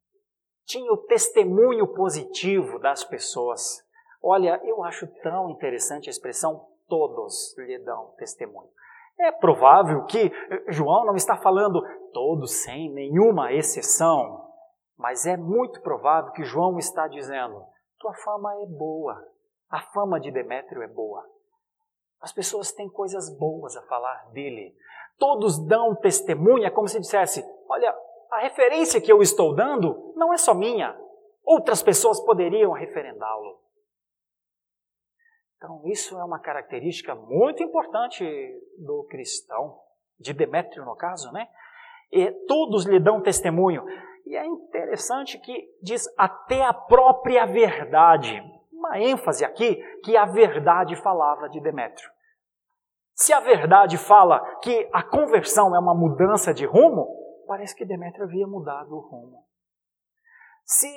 [0.67, 3.83] tinha o testemunho positivo das pessoas.
[4.23, 8.71] Olha, eu acho tão interessante a expressão todos lhe dão testemunho.
[9.19, 10.33] É provável que
[10.69, 14.49] João não está falando todos sem nenhuma exceção,
[14.97, 17.65] mas é muito provável que João está dizendo:
[17.99, 19.21] tua fama é boa,
[19.71, 21.25] a fama de Demétrio é boa.
[22.21, 24.75] As pessoas têm coisas boas a falar dele.
[25.19, 27.93] Todos dão testemunha, como se dissesse: olha,
[28.31, 30.97] a referência que eu estou dando não é só minha.
[31.45, 33.61] Outras pessoas poderiam referendá-lo.
[35.63, 38.25] Então, isso é uma característica muito importante
[38.79, 39.79] do cristão,
[40.19, 41.49] de Demétrio no caso, né?
[42.11, 43.85] E todos lhe dão testemunho.
[44.27, 48.43] E é interessante que diz até a própria verdade
[48.73, 52.11] uma ênfase aqui que a verdade falava de Demétrio.
[53.15, 57.07] Se a verdade fala que a conversão é uma mudança de rumo,
[57.47, 59.45] parece que Demétrio havia mudado o rumo.
[60.65, 60.89] Se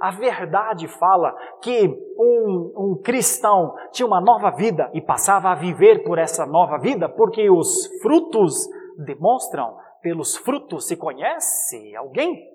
[0.00, 1.86] a verdade fala que
[2.18, 7.08] um, um, cristão tinha uma nova vida e passava a viver por essa nova vida,
[7.08, 8.66] porque os frutos
[9.04, 12.48] demonstram, pelos frutos se conhece alguém.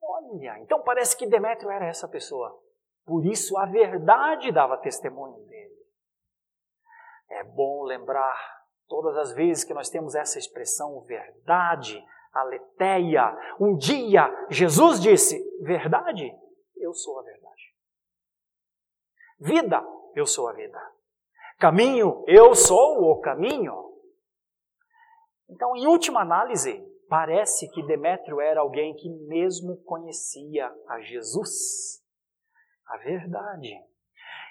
[0.00, 2.56] Olha, então parece que Demétrio era essa pessoa.
[3.04, 5.74] Por isso a verdade dava testemunho dele.
[7.30, 8.36] É bom lembrar
[8.86, 12.02] todas as vezes que nós temos essa expressão verdade,
[12.34, 13.36] aletheia.
[13.60, 16.30] Um dia Jesus disse: verdade,
[16.76, 17.74] eu sou a verdade.
[19.40, 20.80] Vida, eu sou a vida.
[21.58, 23.92] Caminho, eu sou o caminho.
[25.48, 32.02] Então, em última análise, parece que Demétrio era alguém que mesmo conhecia a Jesus
[32.86, 33.72] a verdade.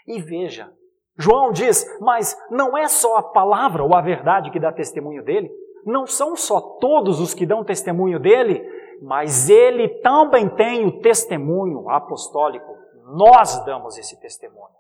[0.08, 0.74] E veja,
[1.18, 5.52] João diz, mas não é só a palavra ou a verdade que dá testemunho dele,
[5.86, 8.62] não são só todos os que dão testemunho dele,
[9.02, 12.74] mas ele também tem o testemunho apostólico.
[13.16, 14.74] Nós damos esse testemunho.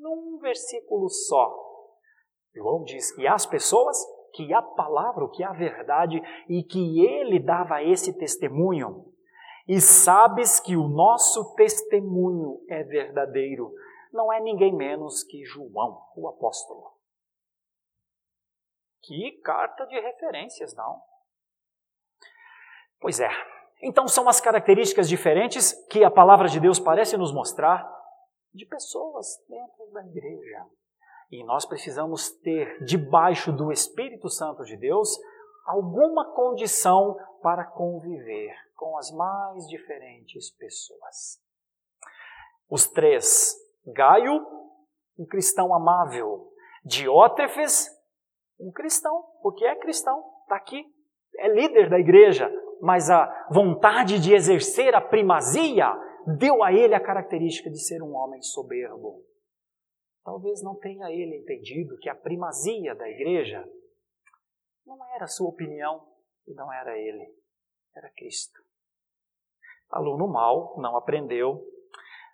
[0.00, 1.52] Num versículo só,
[2.54, 3.98] João diz que as pessoas,
[4.32, 9.12] que a palavra, que a verdade, e que ele dava esse testemunho
[9.68, 13.72] e sabes que o nosso testemunho é verdadeiro,
[14.12, 16.95] não é ninguém menos que João, o apóstolo.
[19.06, 21.00] Que carta de referências, não?
[23.00, 23.30] Pois é.
[23.80, 27.88] Então são as características diferentes que a palavra de Deus parece nos mostrar
[28.52, 30.66] de pessoas dentro da igreja.
[31.30, 35.16] E nós precisamos ter, debaixo do Espírito Santo de Deus,
[35.66, 41.40] alguma condição para conviver com as mais diferentes pessoas.
[42.68, 43.54] Os três,
[43.86, 44.44] Gaio,
[45.16, 46.52] um cristão amável,
[46.84, 47.95] Diótrefes,
[48.58, 50.84] um cristão, porque é cristão, está aqui,
[51.36, 52.50] é líder da igreja,
[52.80, 55.92] mas a vontade de exercer a primazia
[56.38, 59.24] deu a ele a característica de ser um homem soberbo.
[60.24, 63.64] Talvez não tenha ele entendido que a primazia da igreja
[64.84, 66.04] não era sua opinião
[66.46, 67.32] e não era ele,
[67.94, 68.60] era Cristo.
[69.90, 71.64] Aluno mau, não aprendeu.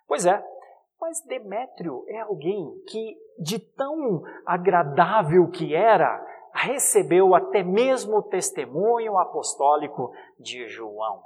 [0.07, 0.43] Pois é,
[0.99, 6.23] mas Demétrio é alguém que, de tão agradável que era,
[6.53, 11.21] recebeu até mesmo o testemunho apostólico de João.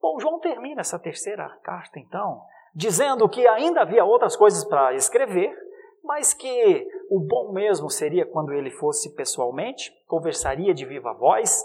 [0.00, 2.42] Bom, João termina essa terceira carta, então,
[2.74, 5.56] dizendo que ainda havia outras coisas para escrever,
[6.02, 11.64] mas que o bom mesmo seria quando ele fosse pessoalmente, conversaria de viva voz.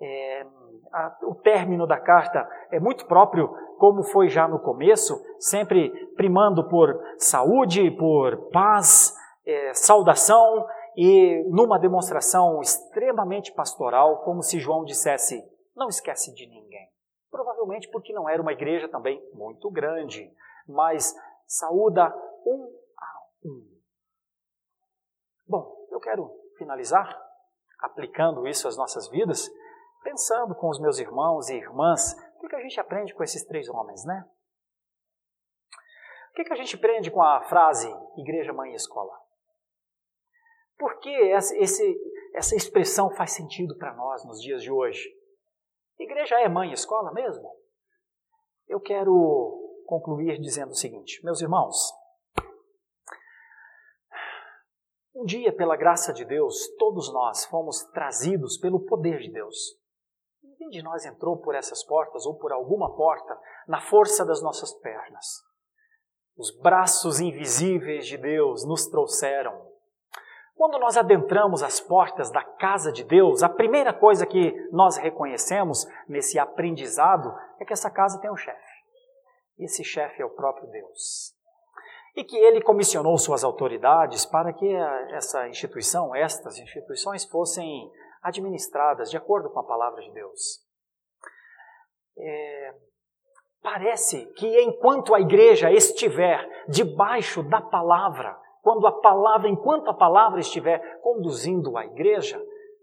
[0.00, 0.46] É,
[0.92, 6.68] a, o término da carta é muito próprio, como foi já no começo, sempre primando
[6.68, 9.14] por saúde, por paz,
[9.44, 10.66] é, saudação
[10.96, 15.42] e numa demonstração extremamente pastoral, como se João dissesse:
[15.74, 16.88] não esquece de ninguém.
[17.30, 20.30] Provavelmente porque não era uma igreja também muito grande,
[20.68, 21.14] mas
[21.46, 22.14] saúda
[22.46, 23.62] um a um.
[25.48, 27.18] Bom, eu quero finalizar
[27.80, 29.50] aplicando isso às nossas vidas,
[30.02, 33.68] pensando com os meus irmãos e irmãs, o que a gente aprende com esses três
[33.68, 34.24] homens, né?
[36.30, 39.12] O que a gente aprende com a frase igreja, mãe e escola?
[40.78, 41.96] Por que esse,
[42.34, 45.08] essa expressão faz sentido para nós nos dias de hoje?
[45.98, 47.48] Igreja é mãe e escola mesmo?
[48.66, 51.92] Eu quero concluir dizendo o seguinte, meus irmãos,
[55.14, 59.78] Um dia, pela graça de Deus, todos nós fomos trazidos pelo poder de Deus.
[60.62, 63.36] Ninguém de nós entrou por essas portas ou por alguma porta
[63.66, 65.42] na força das nossas pernas.
[66.36, 69.60] Os braços invisíveis de Deus nos trouxeram.
[70.54, 75.84] Quando nós adentramos as portas da casa de Deus, a primeira coisa que nós reconhecemos
[76.08, 78.72] nesse aprendizado é que essa casa tem um chefe.
[79.58, 81.34] E esse chefe é o próprio Deus
[82.14, 84.70] e que ele comissionou suas autoridades para que
[85.10, 87.90] essa instituição, estas instituições, fossem
[88.22, 90.64] administradas de acordo com a palavra de Deus.
[92.16, 92.74] É,
[93.60, 100.40] parece que enquanto a igreja estiver debaixo da palavra, quando a palavra, enquanto a palavra
[100.40, 102.40] estiver conduzindo a igreja,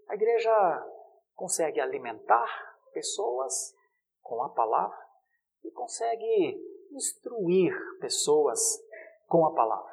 [0.08, 0.86] a igreja
[1.34, 3.74] consegue alimentar pessoas
[4.20, 4.98] com a palavra
[5.64, 6.60] e consegue
[6.92, 8.60] instruir pessoas
[9.26, 9.90] com a palavra.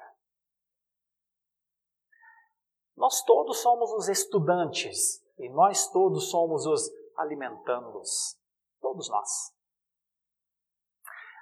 [2.95, 8.37] Nós todos somos os estudantes e nós todos somos os alimentandos.
[8.81, 9.53] Todos nós.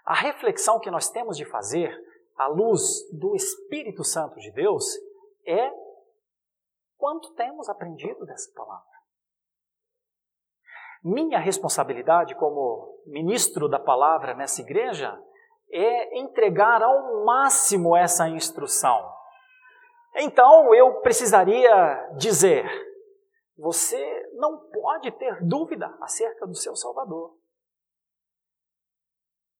[0.05, 1.91] A reflexão que nós temos de fazer
[2.37, 2.81] à luz
[3.11, 4.85] do Espírito Santo de Deus
[5.45, 5.71] é
[6.97, 8.95] quanto temos aprendido dessa palavra.
[11.03, 15.19] Minha responsabilidade como ministro da palavra nessa igreja
[15.69, 19.11] é entregar ao máximo essa instrução.
[20.15, 22.65] Então eu precisaria dizer:
[23.57, 27.37] você não pode ter dúvida acerca do seu Salvador.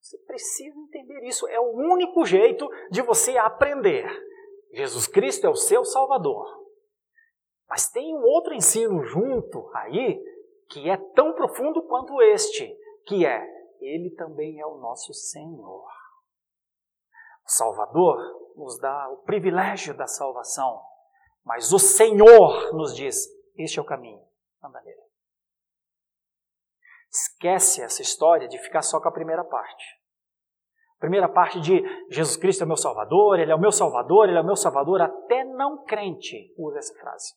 [0.02, 1.48] Você precisa entender isso.
[1.48, 4.06] É o único jeito de você aprender.
[4.72, 6.64] Jesus Cristo é o seu Salvador.
[7.68, 10.22] Mas tem um outro ensino junto aí
[10.70, 12.68] que é tão profundo quanto este,
[13.06, 13.42] que é
[13.80, 15.88] Ele também é o nosso Senhor.
[17.46, 18.18] O Salvador
[18.56, 20.82] nos dá o privilégio da salvação,
[21.44, 23.28] mas o Senhor nos diz:
[23.58, 24.22] este é o caminho,
[24.64, 25.02] anda nele.
[27.12, 29.86] Esquece essa história de ficar só com a primeira parte.
[31.00, 34.38] primeira parte de Jesus Cristo é o meu Salvador, Ele é o meu Salvador, Ele
[34.38, 37.34] é o meu Salvador, até não crente usa essa frase.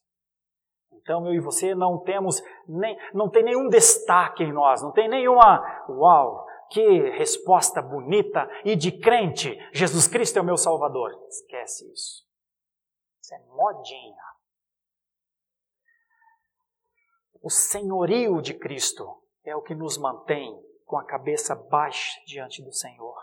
[0.91, 5.07] Então eu e você não temos nem, não tem nenhum destaque em nós, não tem
[5.07, 9.57] nenhuma, uau, que resposta bonita e de crente.
[9.73, 11.11] Jesus Cristo é o meu Salvador.
[11.27, 12.27] Esquece isso.
[13.21, 14.29] Isso é modinha.
[17.41, 19.05] O senhorio de Cristo
[19.45, 23.15] é o que nos mantém com a cabeça baixa diante do Senhor,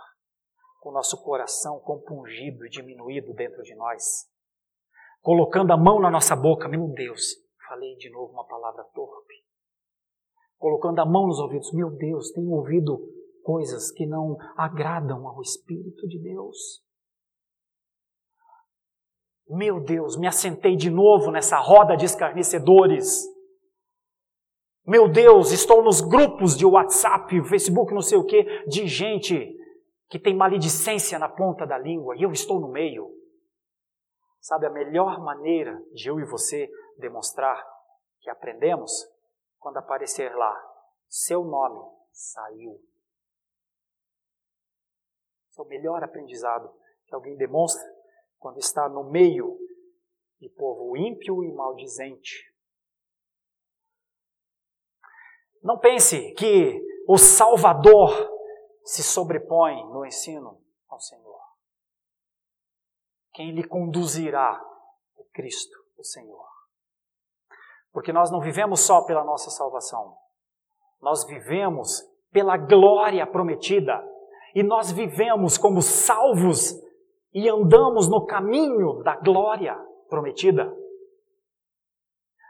[0.81, 4.27] com o nosso coração compungido e diminuído dentro de nós,
[5.21, 6.67] colocando a mão na nossa boca.
[6.67, 7.35] Meu Deus,
[7.69, 9.35] falei de novo uma palavra torpe.
[10.57, 11.71] Colocando a mão nos ouvidos.
[11.75, 12.99] Meu Deus, tenho ouvido
[13.43, 16.83] coisas que não agradam ao Espírito de Deus.
[19.47, 23.36] Meu Deus, me assentei de novo nessa roda de escarnecedores.
[24.87, 29.55] Meu Deus, estou nos grupos de WhatsApp, Facebook, não sei o que, de gente
[30.09, 33.11] que tem maledicência na ponta da língua e eu estou no meio.
[34.41, 37.61] Sabe, a melhor maneira de eu e você demonstrar
[38.20, 38.93] que aprendemos
[39.59, 40.55] quando aparecer lá,
[41.09, 41.80] seu nome
[42.12, 42.80] saiu
[45.59, 46.70] é o melhor aprendizado
[47.07, 47.87] que alguém demonstra
[48.39, 49.59] quando está no meio
[50.39, 52.55] de povo ímpio e maldizente.
[55.67, 58.09] Não pense que o Salvador
[58.85, 61.41] se sobrepõe no ensino ao Senhor.
[63.33, 64.62] Quem lhe conduzirá
[65.19, 66.47] é Cristo, o Senhor.
[67.93, 70.17] Porque nós não vivemos só pela nossa salvação,
[71.03, 72.01] nós vivemos
[72.31, 74.01] pela glória prometida
[74.55, 76.81] e nós vivemos como salvos
[77.35, 79.77] e andamos no caminho da glória
[80.09, 80.73] prometida.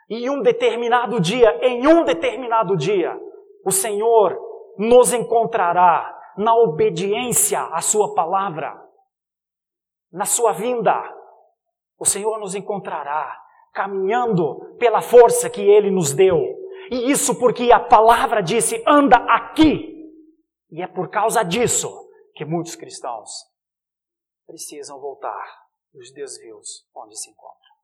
[0.09, 3.19] E um determinado dia, em um determinado dia,
[3.65, 4.39] o Senhor
[4.79, 8.81] nos encontrará na obediência à Sua palavra,
[10.13, 10.95] na Sua vinda.
[11.99, 13.43] O Senhor nos encontrará
[13.73, 16.39] caminhando pela força que Ele nos deu.
[16.91, 19.95] E isso porque a palavra disse: anda aqui.
[20.71, 21.89] E é por causa disso
[22.35, 23.31] que muitos cristãos
[24.47, 27.75] precisam voltar dos desvios onde se encontram.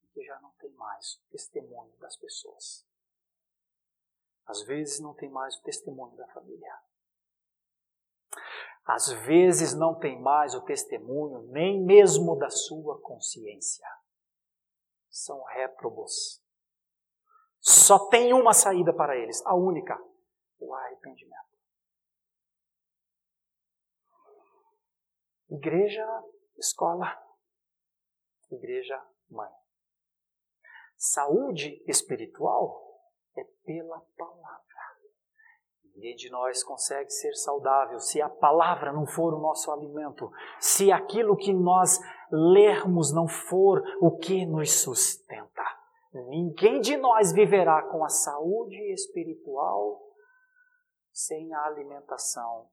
[0.00, 2.86] Porque já não tem mais o testemunho das pessoas.
[4.46, 6.82] Às vezes não tem mais o testemunho da família.
[8.84, 13.88] Às vezes não tem mais o testemunho nem mesmo da sua consciência.
[15.08, 16.44] São réprobos
[17.64, 19.98] só tem uma saída para eles, a única:
[20.58, 21.58] o arrependimento.
[25.48, 26.06] Igreja
[26.58, 27.06] escola,
[28.50, 29.50] igreja mãe.
[31.06, 32.82] Saúde espiritual
[33.36, 34.64] é pela palavra.
[35.94, 40.90] Ninguém de nós consegue ser saudável se a palavra não for o nosso alimento, se
[40.90, 42.00] aquilo que nós
[42.32, 45.62] lermos não for o que nos sustenta.
[46.10, 50.00] Ninguém de nós viverá com a saúde espiritual
[51.12, 52.70] sem a alimentação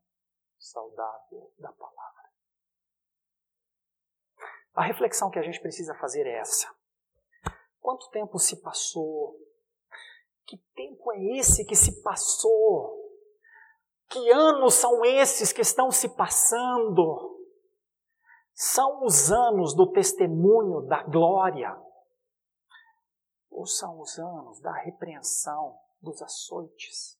[0.57, 2.31] saudável da palavra.
[4.73, 6.73] A reflexão que a gente precisa fazer é essa.
[7.81, 9.35] Quanto tempo se passou?
[10.45, 13.01] Que tempo é esse que se passou?
[14.07, 17.39] Que anos são esses que estão se passando?
[18.53, 21.75] São os anos do testemunho da glória?
[23.49, 27.17] Ou são os anos da repreensão, dos açoites?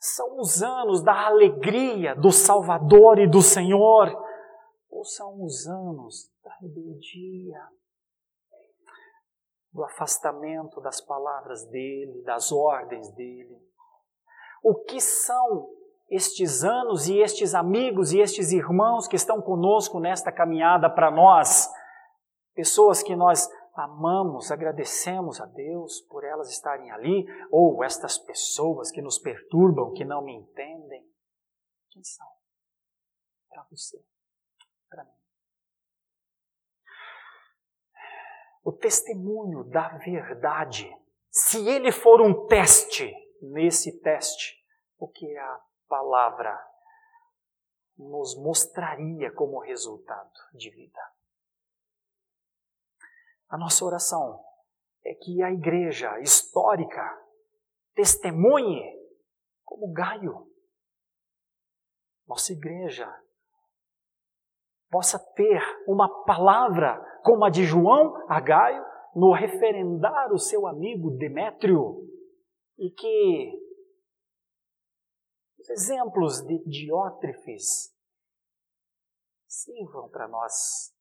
[0.00, 4.08] São os anos da alegria do Salvador e do Senhor?
[4.90, 7.60] Ou são os anos da rebeldia,
[9.76, 13.62] do afastamento das palavras dele, das ordens dele?
[14.62, 15.70] O que são
[16.08, 21.68] estes anos e estes amigos e estes irmãos que estão conosco nesta caminhada para nós?
[22.54, 29.02] Pessoas que nós amamos, agradecemos a Deus por elas estarem ali, ou estas pessoas que
[29.02, 31.06] nos perturbam, que não me entendem.
[31.90, 32.26] Quem são?
[33.50, 34.02] Para você,
[34.88, 35.25] para mim.
[38.66, 40.92] O testemunho da verdade,
[41.30, 44.60] se ele for um teste, nesse teste,
[44.98, 46.52] o que a palavra
[47.96, 50.98] nos mostraria como resultado de vida.
[53.48, 54.44] A nossa oração
[55.04, 57.24] é que a igreja histórica
[57.94, 58.82] testemunhe
[59.64, 60.50] como Gaio.
[62.26, 63.06] Nossa igreja
[64.96, 68.82] possa ter uma palavra como a de João a Gaio
[69.14, 72.00] no referendar o seu amigo Demétrio
[72.78, 73.52] e que
[75.58, 77.94] os exemplos de Diótrefes
[79.46, 80.94] sirvam para nós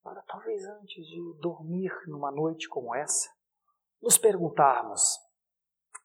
[0.00, 3.28] para talvez antes de dormir numa noite como essa,
[4.00, 5.18] nos perguntarmos: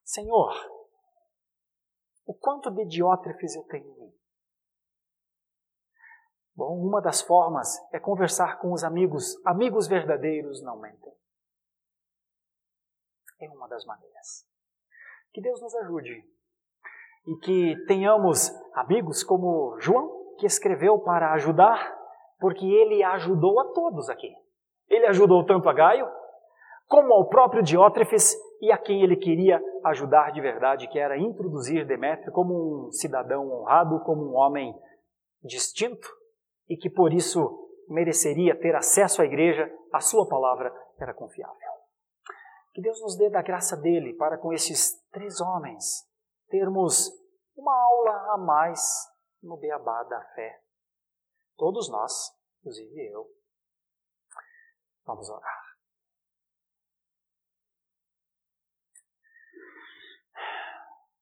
[0.03, 0.55] Senhor,
[2.25, 4.18] o quanto de Diótrefes eu tenho em mim?
[6.55, 9.35] Bom, uma das formas é conversar com os amigos.
[9.45, 11.13] Amigos verdadeiros não mentem.
[13.41, 14.45] É uma das maneiras.
[15.31, 16.23] Que Deus nos ajude
[17.27, 21.97] e que tenhamos amigos como João, que escreveu para ajudar
[22.39, 24.33] porque ele ajudou a todos aqui.
[24.87, 26.07] Ele ajudou tanto a Gaio,
[26.87, 31.85] como ao próprio Diótrefes e a quem ele queria ajudar de verdade, que era introduzir
[31.85, 34.73] Demétrio como um cidadão honrado, como um homem
[35.43, 36.09] distinto
[36.69, 41.57] e que por isso mereceria ter acesso à igreja, a sua palavra era confiável.
[42.73, 46.07] Que Deus nos dê da graça dele para com esses três homens
[46.47, 47.09] termos
[47.57, 48.79] uma aula a mais
[49.41, 50.61] no beabá da fé
[51.59, 52.13] Todos nós,
[52.61, 53.29] inclusive eu.
[55.05, 55.59] Vamos orar.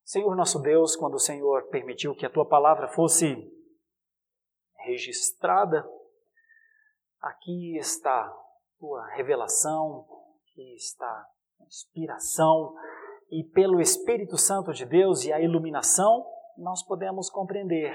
[0.03, 3.51] Senhor nosso Deus, quando o Senhor permitiu que a tua palavra fosse
[4.87, 5.85] registrada,
[7.21, 8.33] aqui está
[8.79, 10.05] tua revelação,
[10.41, 11.27] aqui está
[11.65, 12.73] inspiração,
[13.29, 16.25] e pelo Espírito Santo de Deus e a iluminação,
[16.57, 17.93] nós podemos compreender.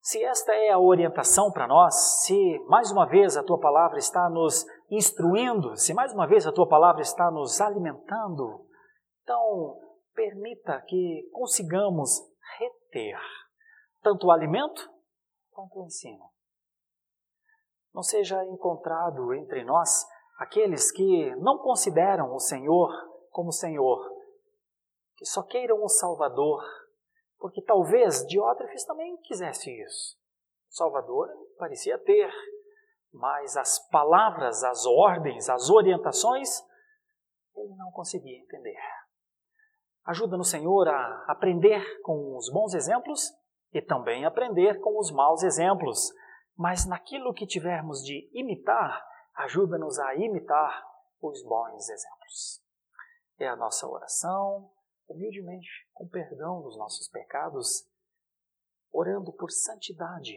[0.00, 4.30] Se esta é a orientação para nós, se mais uma vez a tua palavra está
[4.30, 8.64] nos instruindo, se mais uma vez a tua palavra está nos alimentando,
[9.22, 9.80] então
[10.14, 12.20] permita que consigamos
[12.58, 13.18] reter
[14.00, 14.95] tanto o alimento
[15.56, 16.30] quanto o ensino.
[17.94, 20.06] Não seja encontrado entre nós
[20.38, 22.90] aqueles que não consideram o Senhor
[23.30, 24.06] como Senhor,
[25.16, 26.62] que só queiram o Salvador
[27.38, 30.18] porque talvez Diótrefes também quisesse isso.
[30.68, 31.28] Salvador
[31.58, 32.30] parecia ter,
[33.12, 36.62] mas as palavras, as ordens, as orientações,
[37.54, 38.78] ele não conseguia entender.
[40.04, 43.32] Ajuda no Senhor a aprender com os bons exemplos
[43.72, 46.12] e também aprender com os maus exemplos.
[46.56, 49.04] Mas naquilo que tivermos de imitar,
[49.34, 50.84] ajuda-nos a imitar
[51.20, 52.62] os bons exemplos.
[53.38, 54.70] É a nossa oração,
[55.08, 57.86] humildemente, com perdão dos nossos pecados,
[58.90, 60.34] orando por santidade,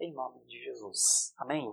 [0.00, 1.32] em nome de Jesus.
[1.38, 1.70] Amém.